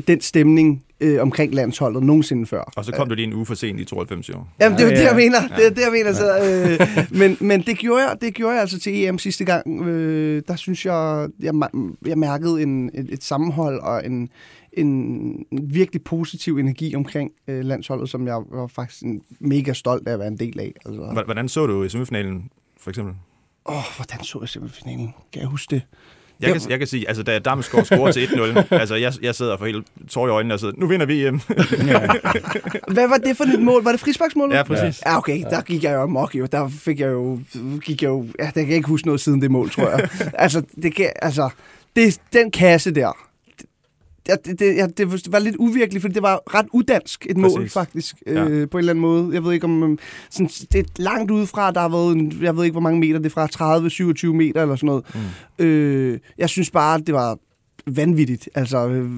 [0.06, 2.72] den stemning øh, omkring landsholdet nogensinde før.
[2.76, 4.48] Og så kom du lige en uge for sent i 92 år.
[4.60, 5.38] Jamen, det er ja, det, jeg mener.
[5.50, 5.56] Ja.
[5.56, 6.12] Det er det, jeg mener.
[6.12, 9.82] Så, øh, men men det, gjorde jeg, det gjorde jeg altså til EM sidste gang.
[9.86, 11.54] Øh, der synes jeg, jeg,
[12.06, 14.28] jeg mærkede en, et, et sammenhold og en,
[14.72, 19.02] en virkelig positiv energi omkring øh, landsholdet, som jeg var faktisk
[19.38, 20.72] mega stolt af at være en del af.
[20.86, 21.22] Altså.
[21.24, 23.14] Hvordan så du i semifinalen, for eksempel?
[23.66, 25.14] Åh, oh, hvordan så jeg semifinalen?
[25.32, 25.82] Kan jeg huske det?
[26.40, 29.56] Jeg kan, jeg kan sige, altså da Damsgaard scorer til 1-0, altså jeg, jeg sidder
[29.56, 31.40] for helt tår i øjnene og sidder, nu vinder vi hjem.
[32.94, 33.84] Hvad var det for et mål?
[33.84, 34.52] Var det frisparksmål?
[34.52, 35.02] Ja, præcis.
[35.06, 36.46] Ja, okay, der gik jeg jo amok jo.
[36.46, 37.38] Der fik jeg jo,
[37.84, 40.08] gik jeg jo, ja, der kan jeg ikke huske noget siden det mål, tror jeg.
[40.34, 41.50] altså, det kan, altså,
[41.96, 43.29] det, den kasse der,
[44.44, 47.72] det, det, ja, det var lidt uvirkeligt, fordi det var ret udansk et mål, Præcis.
[47.72, 48.44] faktisk, ja.
[48.48, 49.30] øh, på en eller anden måde.
[49.32, 49.98] Jeg ved ikke om...
[50.30, 52.16] Sådan, det er langt udefra, der har været...
[52.16, 54.28] En, jeg ved ikke, hvor mange meter det er fra.
[54.28, 55.04] 30-27 meter eller sådan noget.
[55.58, 55.64] Mm.
[55.64, 57.38] Øh, jeg synes bare, det var
[57.86, 58.48] vanvittigt.
[58.54, 59.10] Altså, øh,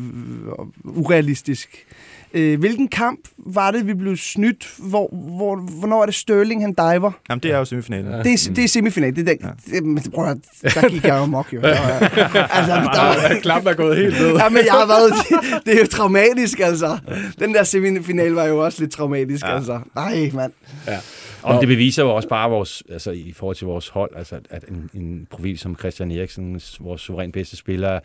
[0.85, 1.87] urealistisk.
[2.35, 4.75] Øh, hvilken kamp var det, vi blev snydt?
[4.79, 7.13] Hvor, hvor, hvornår er det Sterling, han diver?
[7.29, 8.13] Jamen, det er jo semifinalen.
[8.13, 8.19] Ja.
[8.19, 9.17] Det, er, det er semifinalen.
[9.17, 9.81] Det, er, ja.
[9.81, 11.61] det, prøv at, der gik jeg jo mok, jo.
[11.61, 14.37] Der, altså, der, Klampen er gået helt ned.
[14.37, 15.13] Ja, men jeg har været...
[15.29, 16.99] Det, det er jo traumatisk, altså.
[17.39, 19.57] Den der semifinal var jo også lidt traumatisk, ja.
[19.57, 19.81] altså.
[19.95, 20.53] Nej, mand.
[20.87, 20.99] Ja.
[21.43, 24.65] Og det beviser jo også bare vores, altså i forhold til vores hold, altså at
[24.69, 28.01] en, en profil som Christian Eriksen, vores suveræn bedste spiller,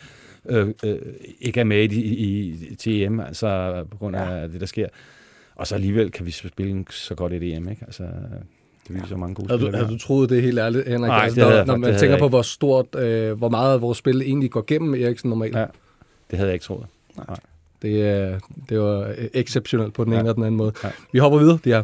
[0.50, 0.97] øh, øh,
[1.39, 4.47] ikke er med i, i, i EM, altså på grund af ja.
[4.47, 4.88] det, der sker.
[5.56, 7.82] Og så alligevel kan vi spille så godt et EM, ikke?
[7.86, 8.04] Altså,
[8.88, 9.15] det viser ja.
[9.15, 9.60] mange gode spillere.
[9.60, 11.08] Havde du, havde du troet det helt ærligt, Henrik?
[11.08, 14.21] Nej, altså, når, når man tænker på, hvor stort, øh, hvor meget af vores spil
[14.21, 15.56] egentlig går gennem Eriksen normalt.
[15.56, 15.65] Ja,
[16.32, 16.86] det havde jeg ikke troet.
[17.17, 17.38] Nej.
[17.82, 20.21] Det, det var exceptionelt på den ene ja.
[20.21, 20.73] eller den anden måde.
[20.84, 20.89] Ja.
[21.12, 21.84] Vi hopper videre, de her.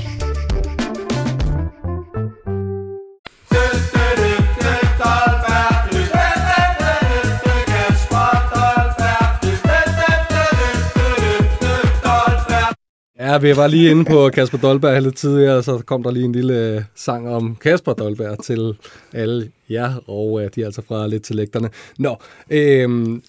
[13.31, 16.31] Ja, vi var lige inde på Kasper Dolberg lidt tidligere, så kom der lige en
[16.31, 18.73] lille uh, sang om Kasper Dolberg til
[19.13, 21.69] alle jer, og uh, de er altså fra lidt til lægterne.
[21.97, 22.17] Nå,
[22.49, 23.21] øhm,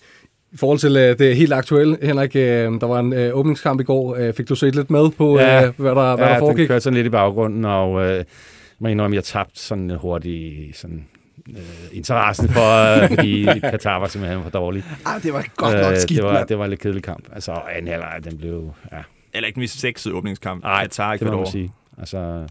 [0.53, 4.33] i forhold til uh, det helt aktuelle, Henrik, der var en åbningskamp i går.
[4.37, 6.59] Fik du set lidt med på, ja, hvad der, ja, hvad der foregik?
[6.59, 8.25] Ja, den kørte sådan lidt i baggrunden, og jeg
[8.79, 11.07] mener, om jeg tabte sådan hurtigt sådan,
[11.49, 14.85] uh, interessen for, uh, fordi Katar var simpelthen for dårlig.
[15.05, 17.25] Ah, det var godt nok skidt, det var, det var en lidt kedelig kamp.
[17.33, 18.71] Altså, anden halvleg, den blev...
[18.93, 18.99] Ja.
[19.35, 20.63] Eller ikke den mest sexede åbningskamp.
[20.63, 21.73] Nej, Katar, det må man sige.
[21.99, 22.47] Altså,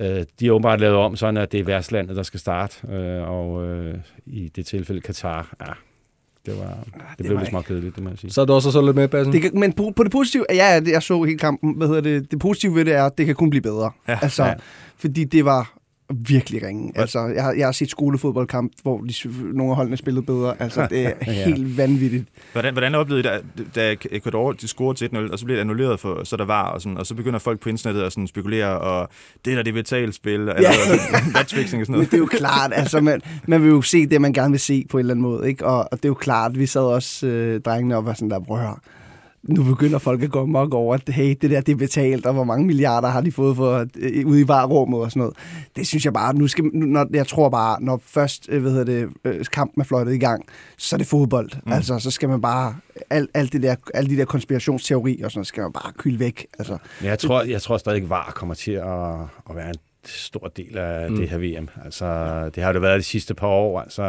[0.00, 3.28] Øh, de er åbenbart lavet om, sådan at det er værtslandet, der skal starte, øh,
[3.30, 3.94] og øh,
[4.26, 5.72] i det tilfælde Katar, ja,
[6.46, 8.30] det, var, det, det blev lidt småt kedeligt, det må jeg sige.
[8.30, 9.32] Så er du også så lidt med, Bassen?
[9.32, 11.86] Det kan, men på, på det positive, ja, ja, det- jeg så hele kampen, hvad
[11.88, 13.90] hedder det, det positive ved det er, at det kan kun blive bedre.
[14.08, 14.18] Ja.
[14.22, 14.54] altså, Ja.
[14.96, 15.77] fordi det var
[16.14, 16.92] virkelig ringe.
[16.96, 19.12] Altså, jeg har, jeg har set skolefodboldkamp, hvor de,
[19.54, 20.54] nogle af holdene spillede bedre.
[20.62, 21.32] Altså, det er Ja.
[21.32, 22.24] helt vanvittigt.
[22.52, 25.60] Hvordan, hvordan oplevede I, da, da Ecuador de scorede til 1-0, og så bliver det
[25.60, 28.26] annulleret, for, så der var, og, sådan, og så begynder folk på internettet at sådan
[28.26, 29.08] spekulere, og
[29.44, 30.70] det der, det er betalspil, eller Ja.
[31.34, 32.10] matchfixing og sådan Men noget.
[32.10, 34.86] det er jo klart, altså man, man vil jo se det, man gerne vil se
[34.90, 35.48] på en eller anden måde.
[35.48, 35.66] Ikke?
[35.66, 38.30] Og, og det er jo klart, vi sad også øh, drengene op og var sådan
[38.30, 38.58] der, prøv
[39.48, 42.34] nu begynder folk at gå mok over, at hey, det der det er betalt, og
[42.34, 45.36] hvor mange milliarder har de fået for, øh, ude i varerummet og sådan noget.
[45.76, 48.70] Det synes jeg bare, nu skal, nu, når, jeg tror bare, når først øh, hvad
[48.70, 50.44] hedder det, øh, kampen er fløjtet i gang,
[50.76, 51.50] så er det fodbold.
[51.66, 51.72] Mm.
[51.72, 52.76] Altså, så skal man bare,
[53.10, 56.18] alt, alt det der, alle de der konspirationsteorier og sådan noget, skal man bare kylde
[56.18, 56.46] væk.
[56.58, 59.12] Altså, Men jeg tror, jeg tror stadig, VAR kommer til at,
[59.50, 61.16] at være en stor del af mm.
[61.16, 61.68] det her VM.
[61.84, 64.02] Altså, det har det været de sidste par år, altså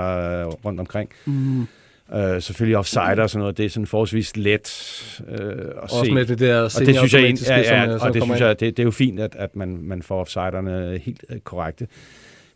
[0.66, 1.10] rundt omkring.
[1.26, 1.68] mm,
[2.14, 6.12] Uh, selvfølgelig offside og sådan noget, det er sådan forholdsvis let uh, at Også se.
[6.12, 8.60] med det der og det synes jeg, ja, ja, som, øh, og det synes jeg,
[8.60, 11.88] det, det er jo fint, at, at man, man får offsiderne helt øh, korrekte.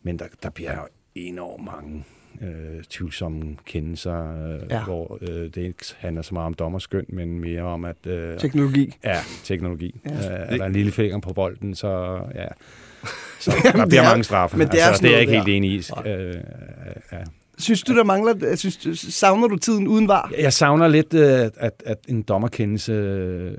[0.03, 0.81] Men der, der bliver jo
[1.15, 2.03] enormt mange
[2.41, 4.75] øh, tvivlsomme kendelser, øh, Ja.
[4.77, 4.83] ja.
[4.83, 8.93] hvor øh, det ikke handler så meget om dommerskøn, men mere om, at øh, teknologi.
[9.03, 10.01] ja, teknologi.
[10.09, 10.13] Ja.
[10.13, 10.41] Ja.
[10.41, 12.47] Øh, er der en lille finger på bolden, så ja.
[13.39, 14.57] Så Jamen, der bliver er- mange straffe.
[14.57, 15.53] men det er altså, sådan det er jeg ikke helt der.
[15.53, 15.83] enig i.
[16.09, 16.35] Øh,
[17.11, 17.17] ja.
[17.57, 20.31] Synes du, der mangler, synes, savner du tiden uden var?
[20.37, 23.57] Jeg savner lidt, øh, at, at en dommerkendelse, øh,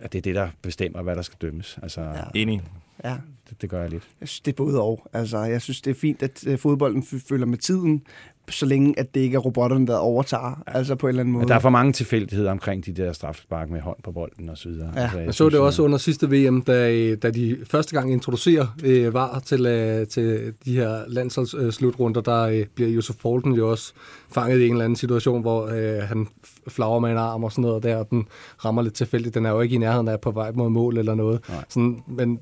[0.00, 1.78] at det er det, der bestemmer, hvad der skal dømmes.
[1.82, 2.22] Altså, ja.
[2.34, 2.62] Enig.
[3.04, 3.16] Ja.
[3.50, 4.02] det, det gør jeg lidt.
[4.20, 5.06] Jeg synes, det er både og.
[5.12, 8.02] Altså, jeg synes, det er fint, at øh, fodbolden følger med tiden,
[8.50, 11.42] så længe at det ikke er robotterne, der overtager, altså på en eller anden måde.
[11.42, 14.58] Men der er for mange tilfældigheder omkring de der straffespark med hånd på bolden og
[14.58, 14.92] så videre.
[14.96, 15.02] Ja.
[15.02, 19.14] altså, Jeg så det også under sidste VM, da, da de første gang introducerer øh,
[19.14, 23.92] VAR til, øh, til de her landsholdsslutrunder, der øh, bliver Josef Poulsen jo også
[24.32, 27.52] fanget i en eller anden situation, hvor øh, han f- flagrer med en arm og
[27.52, 28.26] sådan noget der, og den
[28.64, 29.34] rammer lidt tilfældigt.
[29.34, 31.40] Den er jo ikke i nærheden af på vej mod mål eller noget.
[31.48, 31.64] Nej.
[31.68, 32.40] Sådan, men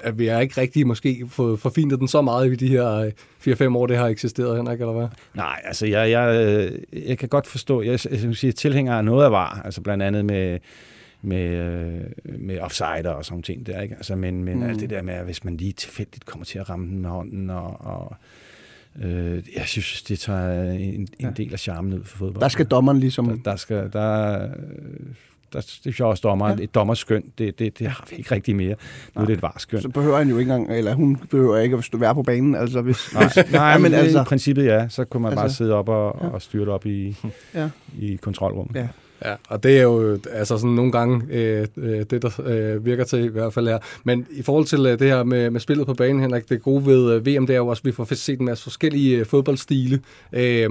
[0.00, 3.12] at vi har ikke rigtig måske fået forfinet den så meget i de her øh,
[3.48, 5.08] 4-5 år, det har eksisteret, Henrik, eller hvad?
[5.34, 9.04] Nej, altså jeg, jeg, øh, jeg kan godt forstå, jeg, jeg vil sige, tilhænger af
[9.04, 10.58] noget af var, altså blandt andet med,
[11.22, 12.00] med, øh,
[12.38, 13.94] med offside og sådan ting der, ikke?
[13.94, 14.62] Altså, men, men mm.
[14.62, 17.10] alt det der med, at hvis man lige tilfældigt kommer til at ramme den med
[17.10, 18.16] hånden, og, og
[19.02, 21.30] øh, jeg synes, det tager en, en Ja.
[21.30, 22.42] del af charmen ud for fodbold.
[22.42, 23.26] Der skal dommeren ligesom...
[23.26, 24.48] der, der skal, der,
[25.52, 26.54] der, det synes jeg også, dommer, Ja.
[26.60, 28.74] et dommerskøn, det, det, det har vi ikke rigtig mere.
[29.16, 29.82] Nu er det et varskøn.
[29.82, 32.54] Så behøver han jo ikke engang, eller hun behøver ikke at stå være på banen,
[32.54, 33.14] altså hvis...
[33.14, 36.18] Nej, nej men, altså, i princippet ja, så kunne man altså, bare sidde op og,
[36.22, 36.28] ja.
[36.28, 37.16] og styre det op i,
[37.54, 37.68] Ja.
[37.98, 38.76] i kontrolrummet.
[38.76, 38.88] Ja.
[39.24, 43.04] Ja, og det er jo altså sådan nogle gange øh, øh, det, der øh, virker
[43.04, 43.78] til i hvert fald her.
[44.04, 46.86] Men i forhold til øh, det her med, med spillet på banen, Henrik, det gode
[46.86, 49.26] ved øh, VM, det er jo også, at vi får set en masse forskellige øh,
[49.26, 50.00] fodboldstile.
[50.32, 50.70] Øh,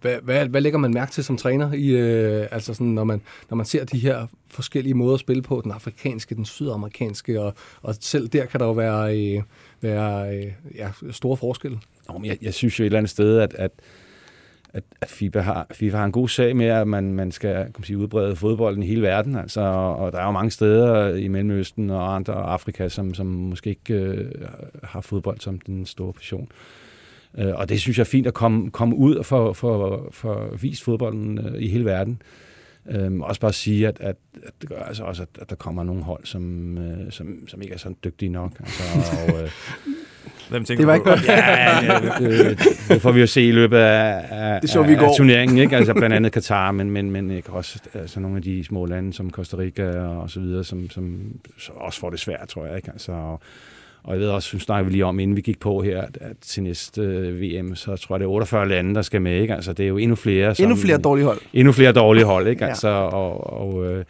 [0.00, 3.20] hvad, hvad, hvad lægger man mærke til som træner, i, øh, altså sådan, når, man,
[3.50, 7.54] når man ser de her forskellige måder at spille på, den afrikanske, den sydamerikanske, og,
[7.82, 9.42] og selv der kan der jo være, øh,
[9.80, 11.78] være øh, ja, store forskelle.
[12.12, 13.70] Men jeg, jeg synes jo et eller andet sted, at, at,
[14.74, 17.72] at, at FIFA, har, FIFA har en god sag med, at man, man skal kan
[17.78, 19.36] man sige, udbrede fodbolden i hele verden.
[19.36, 23.70] Altså, og der er jo mange steder i Mellemøsten og andre Afrika, som, som måske
[23.70, 24.30] ikke øh,
[24.82, 26.48] har fodbold som den store passion.
[27.38, 30.56] Øh, og det synes jeg er fint at komme, komme ud og få for, for
[30.60, 32.22] vist fodbolden øh, i hele verden.
[32.90, 35.82] Øhm, også bare sige, at, at, at det gør altså også, at, at der kommer
[35.82, 38.52] nogle hold, som, øh, som, som ikke er så dygtige nok.
[38.60, 38.82] Altså,
[39.28, 39.50] og, øh,
[40.52, 41.28] Hvem tænker Det var du ikke godt.
[41.28, 42.56] Ja, øh, øh,
[42.88, 45.06] det får vi jo se i løbet af, af, Det så vi i af, går.
[45.08, 45.76] af turneringen, ikke?
[45.76, 49.12] Altså blandt andet Katar, men, men, men ikke også altså nogle af de små lande
[49.12, 51.18] som Costa Rica og så videre, som, som,
[51.58, 52.76] som også får det svært, tror jeg.
[52.76, 52.90] Ikke?
[52.92, 53.40] Altså, og,
[54.04, 56.36] og jeg ved også, nu snakker vi lige om, inden vi gik på her, at,
[56.40, 57.02] til næste
[57.40, 59.40] VM, så tror jeg, det er 48 lande, der skal med.
[59.40, 59.54] Ikke?
[59.54, 60.54] Altså, det er jo endnu flere.
[60.54, 61.38] Som, Endnu flere dårlige hold.
[61.52, 62.64] endnu flere dårlige hold, ikke?
[62.64, 62.68] Ja.
[62.70, 64.04] Altså, og, og øh, øh,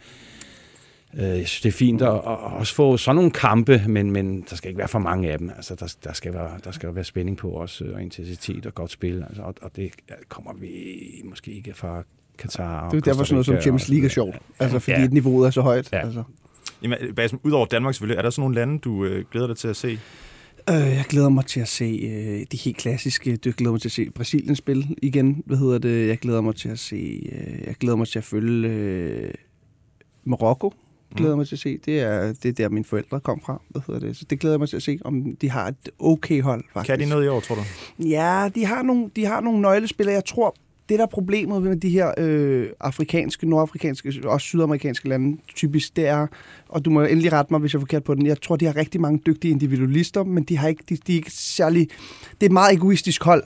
[1.17, 4.55] jeg synes, det er fint at, at også få sådan nogle kampe, men, men der
[4.55, 5.49] skal ikke være for mange af dem.
[5.49, 8.91] Altså, der, der, skal, være, der skal være spænding på også, og intensitet og godt
[8.91, 9.23] spil.
[9.27, 9.91] Altså, og, og det
[10.29, 10.69] kommer vi
[11.25, 12.03] måske ikke fra
[12.37, 14.35] Katar Det er derfor sådan noget som Champions League er sjovt.
[14.59, 15.07] Altså, fordi Ja.
[15.07, 15.89] niveauet er så højt.
[15.93, 15.99] Ja.
[15.99, 16.23] Altså.
[16.83, 19.67] Jamen, Basen, udover Danmark selvfølgelig, er der sådan nogle lande, du øh, glæder dig til
[19.67, 19.99] at se?
[20.69, 23.39] Øh, jeg glæder mig til at se øh, de helt klassiske.
[23.45, 25.43] Jeg glæder mig til at se Brasilien spille igen.
[25.45, 26.07] Hvad hedder det?
[26.07, 27.29] Jeg glæder mig til at se.
[27.31, 29.33] Øh, jeg glæder mig til at følge øh,
[30.23, 30.73] Marokko.
[31.15, 31.77] Glæder mig til at se.
[31.85, 33.61] Det er, det er der, mine forældre kom fra.
[33.69, 34.17] Hvad hedder det?
[34.17, 36.89] Så det glæder jeg mig til at se, om de har et okay hold, faktisk.
[36.89, 37.61] Kan de noget i år, tror du?
[37.99, 40.15] Ja, de har nogle, de har nogle nøglespillere.
[40.15, 40.55] Jeg tror,
[40.89, 46.07] det der er problemet med de her øh, afrikanske, nordafrikanske, også sydamerikanske lande typisk, det
[46.07, 46.27] er,
[46.69, 48.65] og du må endelig rette mig, hvis jeg er forkert på den, jeg tror, de
[48.65, 51.89] har rigtig mange dygtige individualister, men de har ikke, de, de er ikke særlig,
[52.31, 53.43] det er et meget egoistisk hold,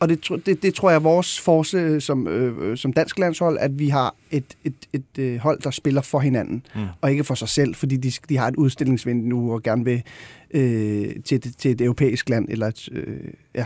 [0.00, 3.78] og det, det, det tror jeg er vores force som, øh, som dansk landshold, at
[3.78, 6.80] vi har et, et, et, et hold, der spiller for hinanden, mm.
[7.00, 10.02] og ikke for sig selv, fordi de, de har et udstillingsvindue og gerne vil
[10.50, 13.18] øh, til, til et europæisk land, eller et, øh,
[13.54, 13.64] ja.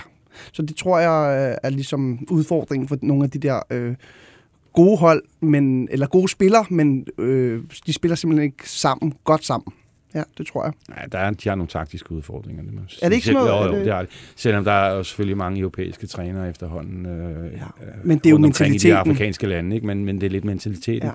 [0.52, 3.94] Så det tror jeg øh, er ligesom udfordringen for nogle af de der øh,
[4.72, 9.72] gode hold, men, eller gode spillere, men øh, de spiller simpelthen ikke sammen, godt sammen.
[10.14, 10.72] Ja, det tror jeg.
[10.88, 12.62] Ja, der er, de har nogle taktiske udfordringer.
[12.62, 14.08] Det må Er det ikke sådan noget- Jo, jo, det- det har de.
[14.36, 17.06] Selvom der er jo selvfølgelig mange europæiske trænere efterhånden.
[17.06, 17.58] Øh, ja.
[18.04, 18.96] Men det er jo omkring i de mentaliteten.
[18.96, 19.86] afrikanske lande, ikke?
[19.86, 21.10] Men, men det er lidt mentaliteten,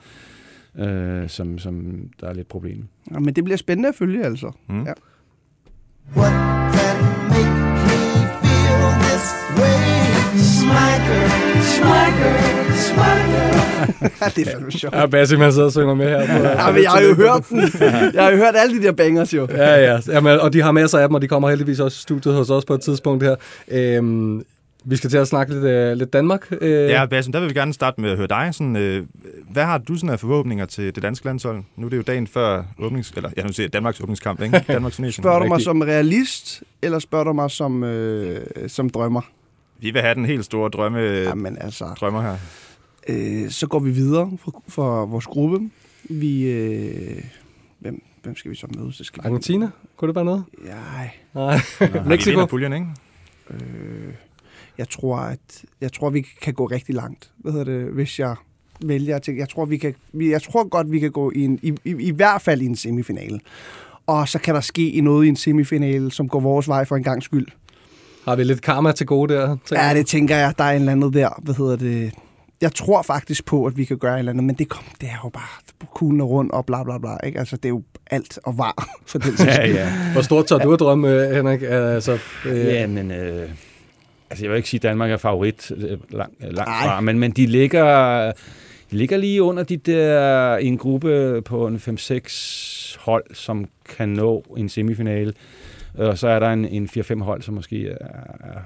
[0.78, 0.86] ja.
[0.86, 2.88] øh, som, som der er lidt problem.
[3.12, 4.52] Ja, men det bliver spændende at følge, altså.
[4.70, 4.84] Mm.
[4.86, 4.94] Ja.
[6.16, 6.32] What
[10.68, 11.30] Smacker,
[11.62, 12.34] smacker,
[12.76, 14.30] smacker.
[14.36, 14.96] det er fandme sjovt.
[14.96, 16.20] Ja, Basim, han sidder og synger med her.
[16.28, 17.62] På, Ja, men jeg har jo hørt den.
[18.14, 19.48] Jeg har jo hørt alle de der bangers jo.
[19.52, 20.00] Ja, ja.
[20.08, 22.50] Jamen, og de har masser af dem, og de kommer heldigvis også i studiet hos
[22.50, 23.36] os på et tidspunkt her.
[23.72, 24.42] Øhm,
[24.86, 26.48] vi skal til at snakke lidt, øh, lidt Danmark.
[26.62, 28.50] Øh, Ja, Basim, der vil vi gerne starte med at høre dig.
[28.52, 29.04] Sådan, øh,
[29.52, 31.64] hvad har du sådan af forhåbninger til det danske landshold?
[31.78, 33.12] Nu er det jo dagen før åbnings...
[33.16, 34.64] Eller, ja, nu siger jeg Danmarks åbningskamp, ikke?
[34.68, 35.14] Danmarks turnering.
[35.14, 35.66] Spørger du mig Rigtig.
[35.66, 39.22] som realist, eller spørger du mig som, øh, som drømmer?
[39.80, 42.38] Vi vil have den helt store drømme, Jamen altså, drømmer her.
[43.10, 45.70] øh, så går vi videre for, for vores gruppe.
[46.10, 47.24] Vi, øh,
[47.80, 48.94] hvem, hvem skal vi så møde?
[48.94, 50.44] Så skal vi- Argentina, kunne det være noget?
[50.66, 51.10] Nej.
[51.36, 51.60] Nej.
[51.80, 52.30] Vi Mexico.
[52.32, 52.86] vinder puljen, ikke?
[53.50, 54.14] Øh,
[54.78, 57.32] jeg tror, at jeg tror, vi kan gå rigtig langt.
[57.38, 58.36] Hvad hedder det, hvis jeg
[58.86, 59.40] vælger tænke.
[59.40, 61.96] Jeg tror, vi kan, vi- jeg tror godt, vi kan gå i, en, i, i,
[62.00, 63.40] i hvert fald i en semifinale.
[64.08, 67.04] Og så kan der ske noget i en semifinale, som går vores vej for en
[67.04, 67.48] gang skyld.
[68.28, 69.58] Har vi lidt karma til gode der?
[69.72, 70.54] Ja, det tænker jeg.
[70.58, 71.42] Der er en eller andet der.
[71.44, 72.14] Hvad hedder det?
[72.62, 75.10] Jeg tror faktisk på, at vi kan gøre et eller andet, men det, kom, det
[75.10, 77.18] er jo bare kuglen rundt og bla bla bla.
[77.24, 77.40] Ikke?
[77.40, 80.12] Altså, det er jo alt og var for den sags Ja, ja.
[80.14, 81.62] Hvor stort tør du at drømme, øh, Henrik?
[81.64, 83.12] Altså, øh, Ja, men...
[83.12, 83.50] Øh,
[84.30, 86.86] altså, jeg vil ikke sige, at Danmark er favorit øh, lang, øh, langt Ej.
[86.86, 88.26] fra, men, men de ligger,
[88.92, 93.66] de ligger lige under de der i en gruppe på en 5-6 hold, som
[93.98, 95.34] kan nå en semifinale.
[95.98, 97.96] Og så er der en, en 4-5 hold, som måske er,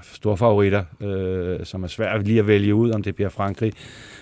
[0.02, 3.72] store favoritter, øh, som er svært lige at vælge ud, om det bliver Frankrig,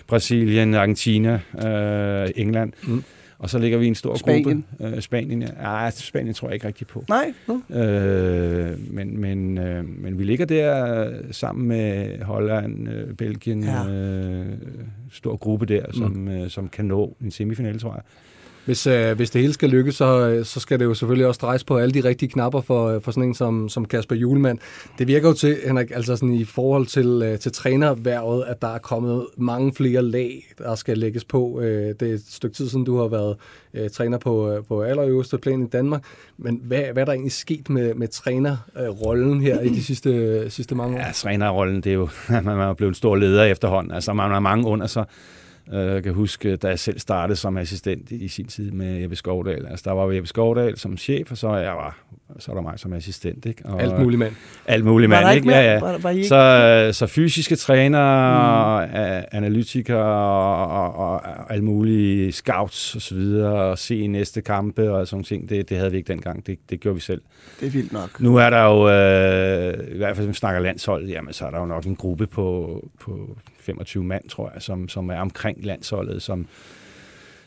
[0.06, 2.72] Brasilien, Argentina, øh, England.
[2.86, 2.92] Mm.
[2.92, 3.02] Mm.
[3.38, 4.64] Og så ligger vi i en stor Spanien.
[4.78, 4.96] gruppe.
[4.96, 5.82] Øh, Spanien, ja.
[5.84, 5.90] ja.
[5.90, 7.04] Spanien tror jeg ikke rigtig på.
[7.08, 7.32] Nej,
[7.70, 13.82] Øh, men, men, øh, men vi ligger der øh, sammen med Holland, øh, Belgien, Ja.
[13.82, 13.88] ja.
[13.90, 14.46] øh,
[15.12, 16.28] stor gruppe der, som, mm.
[16.28, 18.02] øh, som kan nå en semifinale, tror jeg.
[18.64, 21.38] Hvis, øh, hvis det hele skal lykkes, så, øh, så skal det jo selvfølgelig også
[21.42, 24.58] drejes på alle de rigtige knapper for, øh, for sådan en som, som Kasper Julemand.
[24.98, 28.68] Det virker jo til, Henrik, altså sådan i forhold til, øh, til trænerværvet, at der
[28.68, 31.60] er kommet mange flere lag, der skal lægges på.
[31.60, 33.36] Øh, det er et stykke tid siden, du har været
[33.74, 36.04] øh, træner på, øh, på allerøverste plan i Danmark.
[36.38, 40.74] Men hvad, hvad er der egentlig sket med, med trænerrollen her i de sidste, sidste
[40.74, 41.00] mange år?
[41.00, 43.92] Ja, trænerrollen, det er jo, man er blevet en stor leder efterhånden.
[43.92, 45.04] Altså, man har mange under sig.
[45.04, 45.10] Så
[45.72, 49.66] jeg kan huske, da jeg selv startede som assistent i sin tid med Jeppe Skovdal.
[49.70, 51.98] Altså, der var Jeppe Skovdal som chef, og så, jeg var,
[52.38, 53.46] så er der mig som assistent.
[53.46, 53.62] Ikke?
[53.66, 54.32] Og, Alt muligt mand.
[54.66, 55.58] Alt muligt Var der mand, ikke ikke?
[55.58, 55.72] Ja, mere?
[55.72, 55.92] ja.
[55.92, 59.24] Var- var ikke- Så, så fysiske trænere, mm.
[59.32, 65.08] analytikere og, og, og alle mulige scouts og så videre, og se næste kampe og
[65.08, 66.46] sådan ting, det, det havde vi ikke dengang.
[66.46, 67.22] Det, det gjorde vi selv.
[67.60, 68.20] det er vildt nok.
[68.20, 71.50] Nu er der jo, øh, i hvert fald hvis vi snakker landshold, jamen så er
[71.50, 73.36] der jo nok en gruppe på, på
[73.74, 76.46] 25 mand, tror jeg, som, som er omkring landsholdet, som...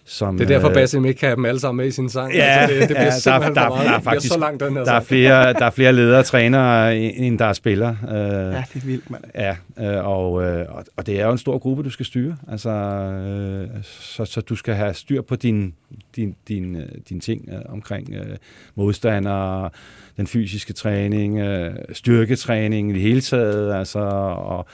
[0.05, 2.09] som Det er derfor, øh, Basim ikke kan have dem alle sammen med i sin
[2.09, 2.33] sang.
[2.33, 3.85] Ja, altså, det, det bliver ja, der- der- meget.
[3.87, 5.07] der er faktisk- så langt, den her der er sang.
[5.07, 7.97] flere, der er flere ledere og trænere, end der er spillere.
[8.03, 9.23] Øh, Ja, det er vildt, mand.
[9.35, 10.65] Ja, øh, og, øh,
[10.97, 12.35] og, det er jo en stor gruppe, du skal styre.
[12.51, 15.73] Altså, øh, så, så du skal have styr på din,
[16.15, 18.37] din, din, øh, din ting øh, omkring øh,
[18.75, 19.69] modstandere,
[20.17, 24.65] den fysiske træning, øh, styrketræning i det hele taget, altså, og,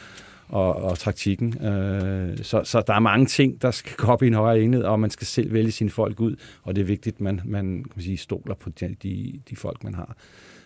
[0.49, 1.65] og, og taktikken.
[1.65, 4.83] Øh, så, så der er mange ting, der skal gå op i en højere enhed,
[4.83, 7.65] og man skal selv vælge sine folk ud, og det er vigtigt, at man, man
[7.65, 10.15] kan man sige, stoler på de, de, de folk, man har.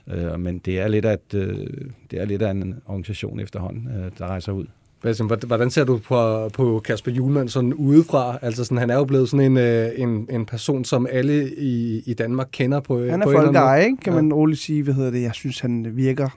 [0.07, 1.67] Øh, men det er lidt af et, øh,
[2.11, 4.65] det er lidt af en organisation efterhånden, øh, der rejser ud.
[5.01, 8.37] Hvordan- hvordan ser du på, på Kasper Julemand sådan udefra?
[8.41, 12.01] Altså sådan, han er jo blevet sådan en, øh, en, en person, som alle i,
[12.05, 13.85] i Danmark kender på Han er på en eller anden folkeeje, måde.
[13.91, 14.01] ikke?
[14.03, 14.21] kan Ja.
[14.21, 14.83] man roligt sige.
[14.83, 15.21] Hvad hedder det?
[15.21, 16.29] Jeg synes, han virker...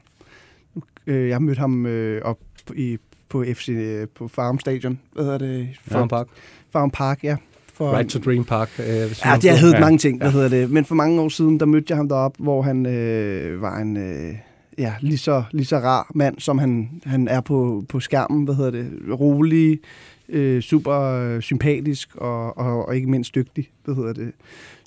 [1.07, 2.39] Øh, jeg mødte ham øh, op
[2.77, 4.99] i, på FC øh, på Farm Stadion.
[5.13, 5.69] Hvad hedder det?
[5.89, 6.27] Farm Park.
[6.73, 7.37] Farm Park, ja.
[7.75, 8.71] For, Right to Dream Park.
[8.79, 9.81] Øh, hvis Ja, det har heddet Ja.
[9.81, 10.71] mange ting, hvad hedder det.
[10.71, 13.97] Men for mange år siden, der mødte jeg ham derop, hvor han øh, var en,
[13.97, 14.35] øh,
[14.79, 18.45] ja, lige, så, lige så rar mand, som han, han er på, på skærmen.
[18.45, 18.91] Hvad hedder det?
[19.21, 19.81] Rolig,
[20.29, 23.71] øh, super øh, sympatisk og, og, og ikke mindst dygtig.
[23.85, 24.33] Hvad hedder det?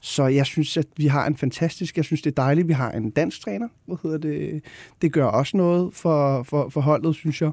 [0.01, 2.91] Så jeg synes, at vi har en fantastisk, jeg synes, det er dejligt, vi har
[2.91, 3.67] en dansk træner.
[3.85, 4.61] Hvad hedder det?
[5.01, 7.51] Det gør også noget for, for, for holdet, synes jeg.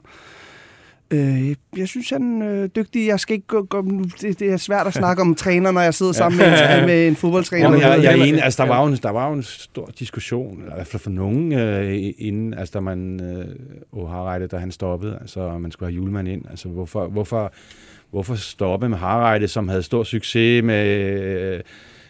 [1.10, 3.06] Øh, jeg synes, han er øh, dygtig.
[3.06, 3.82] Jeg skal ikke gå, gå
[4.20, 7.08] det, det er svært at snakke om træner, når jeg sidder sammen med, en- med
[7.08, 7.64] en fodboldtræner.
[7.64, 8.42] Jamen, jeg, jeg er enig.
[8.42, 11.00] Altså, der, var jo en, der var jo en stor diskussion, eller i hvert fald
[11.02, 13.44] for nogen, øh, inden, altså, da man øh,
[13.96, 16.42] O'Harreide, da han stoppede, altså, man skulle have julemand ind.
[16.50, 17.52] Altså, hvorfor, hvorfor,
[18.10, 21.60] hvorfor stoppe med Harreide, som havde stor succes med,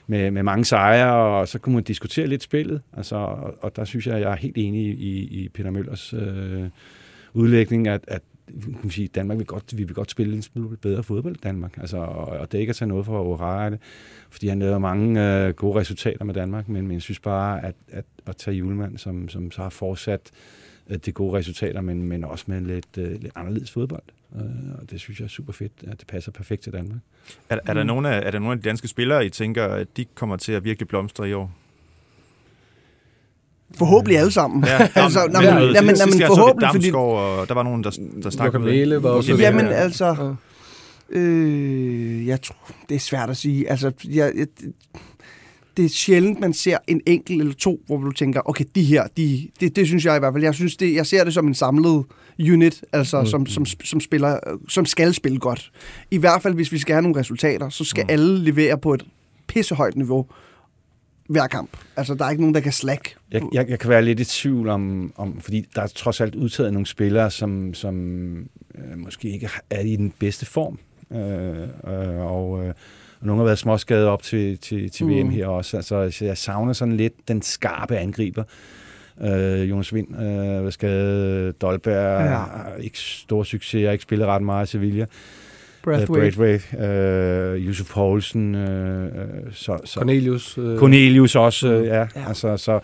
[0.07, 2.81] med, med mange sejre, og så kunne man diskutere lidt spillet.
[2.97, 6.63] Altså, og, og der synes jeg, jeg er helt enig i, i Peter Møllers øh,
[7.35, 10.77] udlægning, at, at kan man sige, Danmark vil godt, vi vil godt spille en smule
[10.77, 11.79] bedre fodbold i Danmark.
[11.79, 13.77] Altså, og, og det er ikke at tage noget for O'Reilly,
[14.31, 17.75] fordi han lavede mange øh, gode resultater med Danmark, men, men jeg synes bare, at,
[17.89, 20.31] at, at tage julemand, som, som så har fortsat
[20.91, 24.03] øh, de gode resultater, men, men også med lidt, øh, lidt anderledes fodbold.
[24.37, 24.43] Øh,
[24.81, 26.99] og det synes jeg er super fedt, at det passer perfekt til Danmark.
[27.49, 27.87] Er, er, der Mm.
[27.87, 30.53] nogle af, er der nogle af de danske spillere, I tænker, at de kommer til
[30.53, 31.53] at virkelig blomstre i år?
[33.75, 34.65] Forhåbentlig alle sammen.
[34.65, 36.91] Ja, altså, nå, nå, men, men, øh, jamen, sidste jamen, gang så vi forhåbentlig, fordi...
[36.95, 37.91] Og der var nogen, der,
[38.23, 39.73] der snakkede Mæhle var også- Jamen, Ja.
[39.73, 40.35] altså...
[41.11, 42.57] Øh, jeg tror,
[42.89, 43.71] det er svært at sige.
[43.71, 44.47] Altså, jeg, jeg,
[45.77, 49.07] det er sjældent, man ser en enkelt eller to, hvor du tænker, okay, de her,
[49.17, 50.45] de, det, det synes jeg i hvert fald.
[50.45, 52.05] Jeg, synes det, jeg ser det som en samlet
[52.53, 53.27] unit, altså mm.
[53.27, 55.71] som, som, som, spiller, som skal spille godt.
[56.11, 58.11] I hvert fald, hvis vi skal have nogle resultater, så skal mm.
[58.11, 59.05] alle levere på et
[59.49, 60.27] pissehøjt niveau
[61.29, 61.71] hver kamp.
[61.97, 63.15] Altså, der er ikke nogen, der kan slack.
[63.33, 66.35] Jeg, jeg, jeg kan være lidt i tvivl om, om, fordi der er trods alt
[66.35, 68.37] udtaget nogle spillere, som, som
[68.75, 70.79] øh, måske ikke er i den bedste form.
[71.13, 72.73] Øh, øh, og, øh,
[73.21, 75.31] og nogle har været småskadet op til, til, til VM Mm.
[75.31, 75.77] her også.
[75.77, 78.43] Altså, så jeg savner sådan lidt den skarpe angriber.
[79.23, 82.45] Øh, Jonas Vind øh, var skadet, Dolberg Ja.
[82.81, 85.07] ikke stor succes, har ikke spillet ret meget i Sevilla.
[85.91, 86.27] Brathwaite.
[86.27, 89.11] Øh, Braithwaite, øh, Yusuf Poulsen, øh, øh,
[89.53, 90.59] så, så, Cornelius.
[90.59, 91.99] Øh, Cornelius også, øh, ja.
[91.99, 92.07] Ja.
[92.29, 92.81] Altså, så,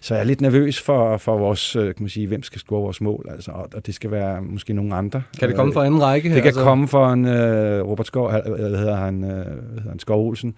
[0.00, 2.82] så jeg er lidt nervøs for, for vores, øh, kan man sige, hvem skal score
[2.82, 5.22] vores mål, altså, og, og det skal være måske nogle andre.
[5.40, 6.24] Kan det komme fra anden række?
[6.28, 6.62] Det her, kan altså?
[6.62, 9.36] komme fra en uh, Robert Skov, hvad hedder han, uh, hvad
[9.78, 10.54] hedder han Skov Olsen.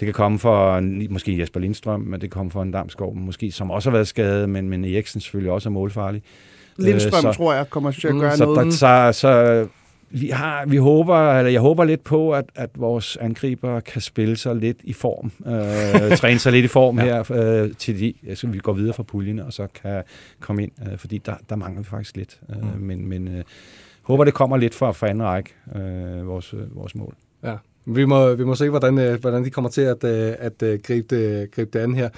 [0.00, 3.16] Det kan komme fra en, måske Jesper Lindstrøm, men det kan komme fra en Damskov,
[3.16, 6.22] måske, som også har været skadet, men, men Eriksen selvfølgelig også er målfarlig.
[6.78, 8.64] Lindstrøm, Øh, så- tror jeg, kommer til at Mm, gøre så, noget.
[8.66, 9.66] der, så, så
[10.20, 14.36] vi, har, vi håber, eller jeg håber lidt på, at, at vores angriber kan spille
[14.36, 17.04] sig lidt i form, øh, træne sig lidt i form Ja.
[17.04, 17.32] her,
[17.64, 20.02] øh, til de, så vi går videre fra puljerne, og så kan
[20.40, 22.40] komme ind, øh, fordi der, der mangler vi faktisk lidt.
[22.50, 22.80] Øh, Mm.
[22.80, 23.44] Men, men øh,
[24.02, 27.14] håber, det kommer lidt fra, fra anden række, øh, vores, øh, vores mål.
[27.44, 27.54] Ja.
[27.86, 30.78] Vi må, vi må se, hvordan, øh, hvordan de kommer til at, øh, at øh,
[30.82, 32.08] gribe, det, gribe det an her.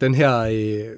[0.00, 0.96] Den her, øh,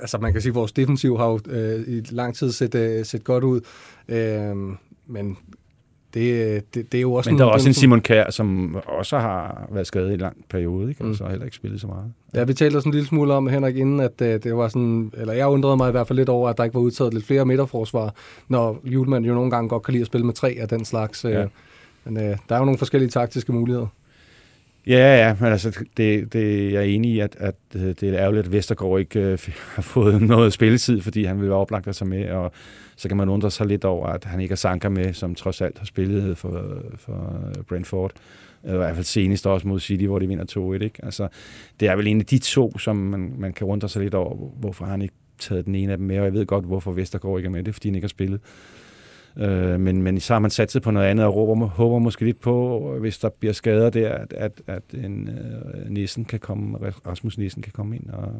[0.00, 3.04] altså man kan sige, at vores defensiv har jo øh, i lang tid set, øh,
[3.04, 3.60] set godt ud,
[4.08, 4.56] øh,
[5.06, 5.36] men
[6.14, 7.30] det, det, det er jo også...
[7.30, 10.36] Men der er også en Simon Kjær, som også har været skadet i en lang
[10.50, 11.04] periode, ikke?
[11.04, 11.10] Mm.
[11.10, 12.12] og så har heller ikke spillet så meget.
[12.34, 15.12] Ja, vi talte også en lille smule om, Henrik, inden, at øh, det var sådan,
[15.16, 17.26] eller jeg undrede mig i hvert fald lidt over, at der ikke var udtaget lidt
[17.26, 18.14] flere midterforsvar,
[18.48, 21.24] når Julemand jo nogle gange godt kan lide at spille med tre af den slags.
[21.24, 21.46] Øh, Ja.
[22.04, 23.86] Men øh, der er jo nogle forskellige taktiske muligheder.
[24.86, 28.46] Ja, ja, men altså, det, det, jeg er enig i, at, at det er ærgerligt,
[28.46, 29.38] at Vestergaard ikke øh,
[29.74, 32.52] har fået noget spilletid, fordi han ville være oplagt at tage med, og
[32.96, 35.60] så kan man undre sig lidt over, at han ikke har Sanka med, som trods
[35.60, 38.12] alt har spillet øh, for, for Brentford.
[38.64, 40.84] Øh, I hvert fald senest også mod City, hvor de vinder 2-1.
[40.84, 41.04] Ikke?
[41.04, 41.28] Altså,
[41.80, 44.36] det er vel en af de to, som man, man kan undre sig lidt over,
[44.60, 47.38] hvorfor han ikke taget den ene af dem med, og jeg ved godt, hvorfor Vestergaard
[47.38, 48.40] ikke er med, det er, fordi han ikke har spillet.
[49.38, 52.24] Øh, men, men så har man sat sig på noget andet og råber, håber måske
[52.24, 56.78] lidt på, hvis der bliver skader der, at, at, at en øh, Nissen kan komme,
[57.06, 58.32] Rasmus Nissen kan komme ind og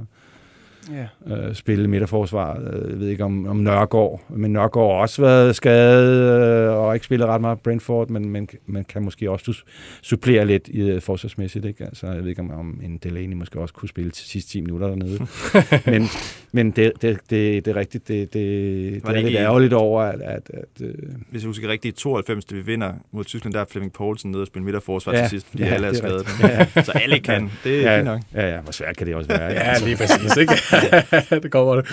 [0.93, 1.35] Ja.
[1.37, 2.75] øh, spille midterforsvaret.
[2.85, 6.95] Øh, Jeg ved ikke om, om Nørgaard, men Nørgaard har også været skadet øh, og
[6.95, 10.81] ikke spillet ret meget Brentford, men man, man kan måske også su- supplere lidt i
[10.81, 11.65] øh, forsvarsmæssigt.
[11.65, 11.85] Ikke?
[11.85, 14.61] Altså, jeg ved ikke, om, om en Delaney måske også kunne spille til sidste 10
[14.61, 15.19] minutter dernede.
[15.93, 16.09] men
[16.53, 18.09] men det, det, det, det er rigtigt.
[18.09, 20.95] Det, det, det Var er det lidt ærgerligt over, at, at, at øh,
[21.31, 24.31] Hvis jeg husker rigtigt, i 92, da vi vinder mod Tyskland, der er Flemming Poulsen
[24.31, 26.27] nede og spille midterforsvar Ja, til sidst, fordi ja, alle er det er skadet.
[26.45, 26.87] rigtigt.
[26.87, 27.51] Så alle kan.
[27.65, 28.21] Det er ja, fint nok.
[28.35, 29.43] ja, ja, hvor svært kan det også være?
[29.53, 30.53] Ja, lige præcis, ikke?
[31.43, 31.87] det kommer det.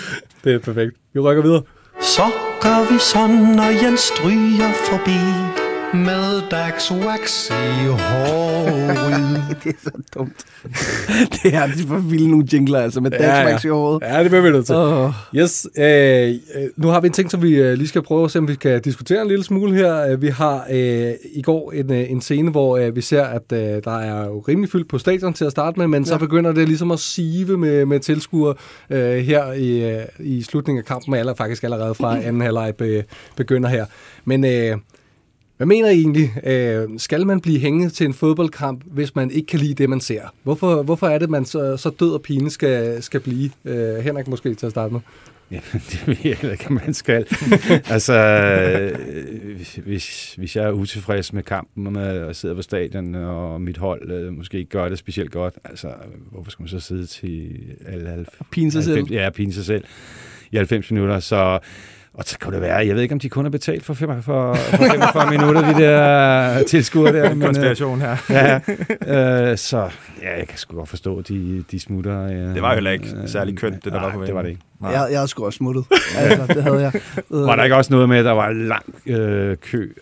[0.44, 0.96] Det er perfekt.
[1.14, 1.62] Vi rykker videre.
[2.00, 2.22] Så
[2.60, 5.55] gør vi sådan, når Jens stryger forbi
[5.94, 9.56] med dags wax i håret.
[9.64, 10.44] det er så dumt.
[11.42, 13.68] det er de for vilde nogle jingler, altså med Ja, Dax ja.
[13.68, 14.02] i håret.
[14.02, 14.74] Ja, det bliver vi nødt til.
[14.74, 15.12] Åh.
[15.34, 16.34] Yes, øh, øh,
[16.76, 18.54] nu har vi en ting, som vi øh, lige skal prøve at se, om vi
[18.54, 20.06] kan diskutere en lille smule her.
[20.06, 23.52] Øh, Vi har øh, i går en, øh, en scene, hvor øh, vi ser, at
[23.52, 26.08] øh, der er jo rimelig fyldt på stadion til at starte med, men ja.
[26.08, 28.54] så begynder det ligesom at sive med, med tilskuere
[28.90, 33.04] øh, her i, øh, i slutningen af kampen, eller faktisk allerede fra anden halvleg be,
[33.36, 33.86] begynder her.
[34.24, 34.76] Men øh,
[35.56, 36.46] hvad mener I egentlig?
[36.46, 40.00] Øh, skal man blive hængende til en fodboldkamp, hvis man ikke kan lide det, man
[40.00, 40.22] ser?
[40.42, 43.50] Hvorfor, hvorfor er det, man så, så død og pine skal, skal blive?
[43.64, 45.00] Øh, Henrik måske til at starte med.
[45.50, 47.26] Jamen, det ved jeg heller ikke, man skal.
[47.94, 48.98] altså, øh,
[49.84, 53.76] hvis, hvis jeg er utilfreds med kampen, og med at sidde på stadion, og mit
[53.76, 55.88] hold øh, måske ikke gør det specielt godt, altså,
[56.30, 58.96] hvorfor skal man så sidde til alle 90, Pine sig selv.
[58.96, 59.84] 90, Ja, pine sig selv
[60.50, 61.58] i 90 minutter, så
[62.18, 64.22] og så kan det være, jeg ved ikke, om de kun har betalt for, fem,
[64.22, 67.28] for, for 45 minutter, de der tilskuere der.
[67.28, 68.16] men, øh, Konspiration her.
[68.30, 68.54] Ja,
[69.50, 69.88] øh, så
[70.22, 72.22] ja, jeg kan sgu godt forstå, at de, de smutter.
[72.22, 72.54] Ja.
[72.54, 74.60] Det var jo heller ikke særlig kønt, det der var på det var det ikke.
[74.80, 74.90] Nej.
[74.90, 75.84] Jeg, jeg havde sgu også smuttet.
[76.18, 76.92] altså, det havde jeg.
[77.30, 79.92] Var der ikke også noget med, at der var lang øh, kø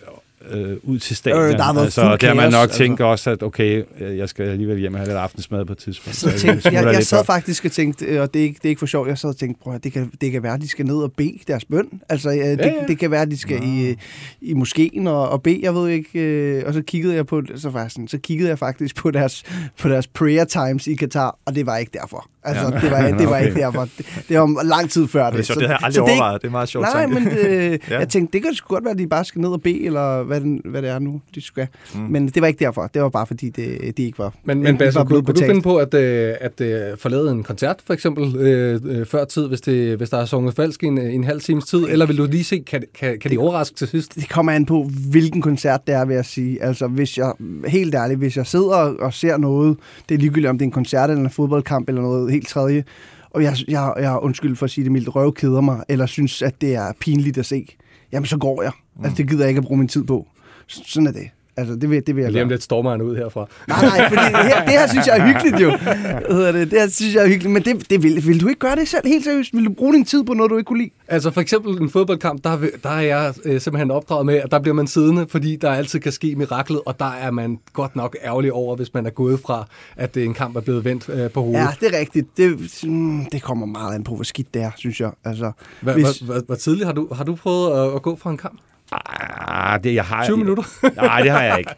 [0.50, 1.42] øh, ud til stadion?
[1.42, 2.78] Øh, der altså, der man nok altså.
[2.78, 5.78] tænkt også, at okay, øh, jeg skal alligevel hjem og have lidt aftensmad på et
[5.78, 6.16] tidspunkt.
[6.16, 7.26] Så tænkte, smutter jeg, jeg lidt sad op.
[7.26, 9.30] faktisk og tænkte, øh, og det er, ikke, det er ikke for sjovt, jeg sad
[9.30, 11.38] og tænkte, prøv at, det kan, det kan være, at de skal ned og bede
[11.48, 11.88] deres bøn.
[12.08, 12.72] Altså, ja, det, ja.
[12.88, 13.96] det kan være, at de skal i,
[14.40, 16.18] i moskeen og, og bede, jeg ved ikke.
[16.20, 19.10] Øh, og så kiggede jeg på, så, var jeg sådan, så kiggede jeg faktisk på
[19.10, 19.42] deres,
[19.78, 22.28] på deres prayer times i Katar, og det var ikke derfor.
[22.46, 22.80] Altså, Ja.
[22.80, 23.46] det var, det var Okay.
[23.46, 23.88] ikke derfor.
[23.98, 25.32] Det, det var lang tid før det.
[25.32, 26.42] Det er sjovt, Så- det har jeg aldrig så det er overvejet.
[26.42, 27.20] Det er meget sjovt Nej, tanke.
[27.20, 27.70] men øh, Ja.
[27.90, 27.98] ja.
[27.98, 30.22] jeg tænkte, det kan sgu godt være, at de bare skal ned og bede, eller
[30.34, 31.66] hvad, den, hvad det er nu, de skal.
[31.94, 32.00] Mm.
[32.00, 32.90] Men det var ikke derfor.
[32.94, 35.46] Det var bare fordi, det, de ikke var Men, men Basse, var kunne, kunne du
[35.46, 39.48] finde på at, øh, at øh, forlade en koncert, for eksempel, øh, øh, før tid,
[39.48, 41.84] hvis, det, hvis der er sunget falsk i en, en halv times tid?
[41.88, 44.14] Eller vil du lige se, kan, kan, kan de overraske til sidst?
[44.14, 46.62] Det kommer an på, hvilken koncert det er, vil jeg sige.
[46.62, 47.32] Altså, hvis jeg,
[47.66, 49.76] helt ærligt, hvis jeg sidder og, ser noget,
[50.08, 52.84] det er ligegyldigt, om det er en koncert eller en fodboldkamp eller noget helt tredje,
[53.30, 56.42] og jeg, jeg, jeg undskyld for at sige det mildt, røv keder mig, eller synes,
[56.42, 57.76] at det er pinligt at se,
[58.14, 58.72] jamen så går jeg.
[59.02, 60.26] Altså, det gider jeg ikke at bruge min tid på.
[60.66, 61.30] Sådan er det.
[61.56, 63.46] Altså, det vil, det vil jeg Lige om lidt stormer han ud herfra.
[63.68, 65.70] Nej, nej, fordi det her, det her synes jeg er hyggeligt jo.
[65.70, 66.70] Det?
[66.70, 67.52] det her synes jeg er hyggeligt.
[67.52, 69.54] Men det, det vil, vil du ikke gøre det selv helt seriøst?
[69.56, 70.90] Vil du bruge din tid på noget, du ikke kunne lide?
[71.08, 74.58] Altså for eksempel en fodboldkamp, der, der er jeg øh, simpelthen opdraget med, at der
[74.58, 78.16] bliver man siddende, fordi der altid kan ske miraklet, og der er man godt nok
[78.24, 81.30] ærgerlig over, hvis man er gået fra, at øh, en kamp er blevet vendt øh,
[81.30, 81.58] på hovedet.
[81.60, 82.36] Ja, det er rigtigt.
[82.36, 85.10] Det, mm, det kommer meget an på, hvor skidt det er, synes jeg.
[85.24, 88.36] Altså, Hvor, hvis- hvor tidligt har du, har du prøvet at, at gå fra en
[88.36, 88.60] kamp?
[88.94, 90.62] Ah, det, jeg har, 20 minutter?
[91.02, 91.70] Nej, det har jeg ikke.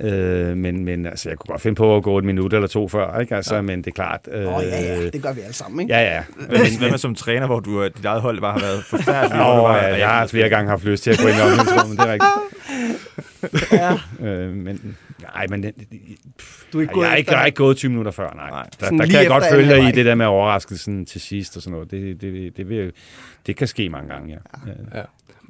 [0.00, 2.88] Øh, men, men altså, jeg kunne godt finde på at gå et minut eller to
[2.88, 3.36] før, ikke?
[3.36, 3.60] Altså, ja.
[3.60, 4.20] men det er klart...
[4.32, 5.94] Øh, Åh, oh, ja, ja, det gør vi alle sammen, ikke?
[5.94, 6.22] ja, ja.
[6.48, 9.36] Med, hvad med som træner, hvor du, øh, dit eget hold bare har været forfærdeligt?
[9.36, 11.98] Nå, bare- ja, jeg har flere gange haft lyst til at gå ind i omklædningsrummet,
[11.98, 12.30] det er rigtigt.
[13.72, 14.26] Ja.
[14.26, 14.96] Øh, men,
[15.34, 15.62] nej, men
[16.72, 18.50] Du er ikke jeg, jeg, er ikke, jeg er ikke gået 20 minutter før, nej.
[18.50, 18.66] Nej.
[18.80, 21.62] Der, der kan jeg godt følge dig i det der med overraskelsen til sidst og
[21.62, 21.90] sådan noget.
[21.90, 22.92] Det, det, det, det, vil,
[23.46, 24.98] det kan ske mange gange, ja.
[24.98, 25.02] ja.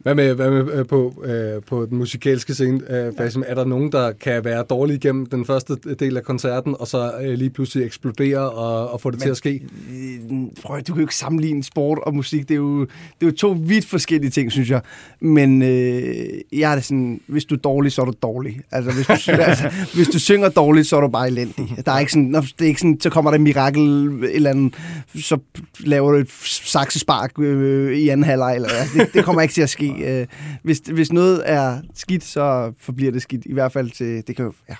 [0.07, 2.81] Hvad med, hvad med øh, på, øh, på den musikalske scene?
[2.91, 3.43] Øh, Basim?
[3.47, 7.13] Er der nogen, der kan være dårlige igennem den første del af koncerten, og så
[7.23, 9.63] øh, lige pludselig eksplodere og, og få det Men, til at ske?
[9.93, 12.49] Øh, Prøv, du kan jo ikke sammenligne sport og musik.
[12.49, 12.91] Det er jo, det
[13.23, 14.81] er jo to vidt forskellige ting, synes jeg.
[15.21, 18.61] Men øh, jeg er sådan, hvis du er dårlig, så er du dårlig.
[18.73, 21.77] Altså, hvis du, altså, hvis du synger dårligt, så er du bare elendig.
[21.87, 24.75] Der er ikke sådan, det er ikke sådan, så kommer der et mirakel, eller andet,
[25.15, 25.39] så
[25.81, 28.55] laver du et saksespark øh, i anden halvleg.
[28.55, 29.96] Eller, altså, det, det kommer ikke til at ske.
[30.05, 30.27] Øh,
[30.63, 33.43] hvis, hvis noget er skidt, så forbliver det skidt.
[33.47, 34.75] I hvert fald til, det kan jo, ja.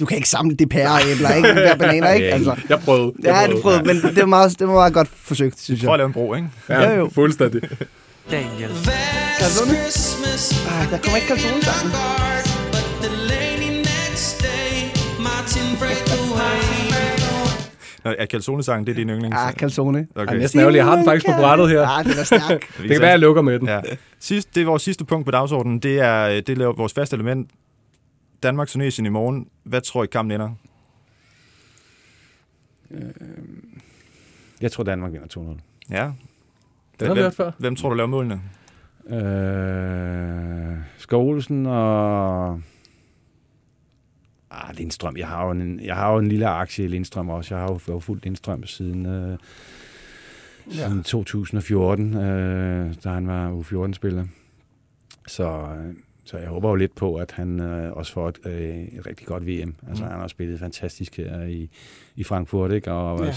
[0.00, 1.48] Du kan ikke samle det pære æbler, ikke?
[1.54, 2.26] Pære bananer, ikke?
[2.26, 3.12] Altså, Jeg prøvede.
[3.24, 5.92] Ja, det prøvede, men det var meget, det var meget godt forsøgt, synes Prøv at
[5.92, 5.98] jeg.
[5.98, 6.48] lave en bro, ikke?
[6.68, 7.10] Ja, Jo, jo.
[7.14, 7.62] fuldstændig.
[8.30, 9.70] Calzone?
[10.70, 11.92] Ah, der kommer ikke calzone sammen.
[18.04, 19.36] Nå, er calzone-sangen, det er din yndlings?
[19.38, 20.06] Ah, calzone.
[20.14, 20.32] Okay.
[20.32, 20.78] Ja, næsten ærgerligt.
[20.78, 21.86] Jeg har den faktisk på brættet her.
[21.86, 22.60] Ah, den er stærk.
[22.82, 23.68] Det kan være, jeg lukker med den.
[23.68, 23.80] Ja.
[24.20, 25.78] Sidst, det er vores sidste punkt på dagsordenen.
[25.78, 27.50] Det er, det er vores faste element.
[28.42, 29.46] Danmark Tunesien i morgen.
[29.64, 30.50] Hvad tror I kampen ender?
[34.60, 35.60] Jeg tror, Danmark vinder 2-0.
[35.90, 36.10] Ja.
[37.00, 37.50] Den har vi hvem, hørt før.
[37.58, 38.40] hvem tror du laver målene?
[39.08, 42.60] Øh, Skov Olsen og...
[44.50, 45.16] Ah, Lindstrøm.
[45.16, 47.54] Jeg har, jo en, jeg har jo en lille aktie i Lindstrøm også.
[47.54, 49.38] Jeg har jo, fulgt Lindstrøm siden, øh,
[50.70, 54.24] siden 2014, øh, da han var U14-spiller.
[55.26, 55.94] Så, øh,
[56.24, 59.26] så jeg håber jo lidt på, at han øh, også får et, øh, et rigtig
[59.26, 59.74] godt VM.
[59.88, 60.10] Altså, Mm.
[60.10, 61.70] han har spillet fantastisk her i,
[62.16, 62.92] i Frankfurt, ikke?
[62.92, 63.26] Og, Ja.
[63.26, 63.32] ja.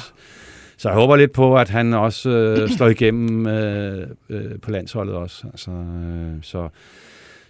[0.77, 5.15] Så jeg håber lidt på, at han også øh, slår igennem øh, øh, på landsholdet
[5.15, 5.47] også.
[5.47, 6.69] Altså, øh, så,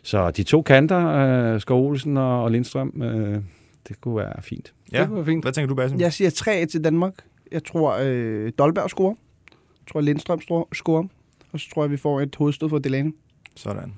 [0.03, 3.41] Så de to kanter, øh, Skov Olsen og, og Lindstrøm, øh,
[3.87, 4.73] det kunne være fint.
[4.91, 5.01] Ja.
[5.01, 5.43] Det var fint.
[5.43, 5.99] Hvad tænker du, Basim?
[5.99, 7.13] Jeg siger 3 til Danmark.
[7.51, 9.15] Jeg tror, øh, Dolberg scorer.
[9.51, 10.41] Jeg tror, Lindstrøm
[10.73, 11.03] scorer.
[11.51, 13.11] Og så tror jeg, vi får et hovedstød for Delaney.
[13.55, 13.93] Sådan.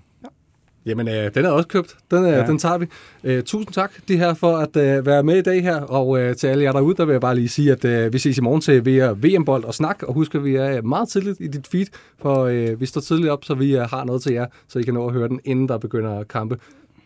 [0.86, 1.95] Jamen, øh, den er også købt.
[2.11, 2.45] Den, øh, ja.
[2.45, 2.86] Den tager vi.
[3.23, 5.81] Øh, tusind tak, de her, for at øh, være med i dag her.
[5.81, 8.19] Og øh, til alle jer derude, der vil jeg bare lige sige, at øh, vi
[8.19, 10.03] ses i morgen til VM-bold og snak.
[10.03, 11.86] Og husk, at vi er meget tidligt i dit feed,
[12.21, 14.83] for øh, vi står tidligt op, så vi øh, har noget til jer, så I
[14.83, 16.57] kan nå at høre den, inden der begynder kampe.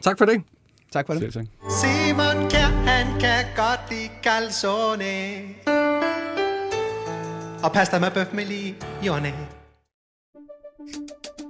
[0.02, 0.42] Tak for det.
[0.92, 1.22] Tak for det.
[1.22, 1.46] Selv tak.
[1.82, 5.40] Simon Kjær, han kan godt lide calzone
[7.64, 9.34] Og pasta med bøf med lione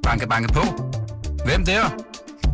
[0.04, 0.62] Banke, banke på.
[1.46, 2.09] Hvem der?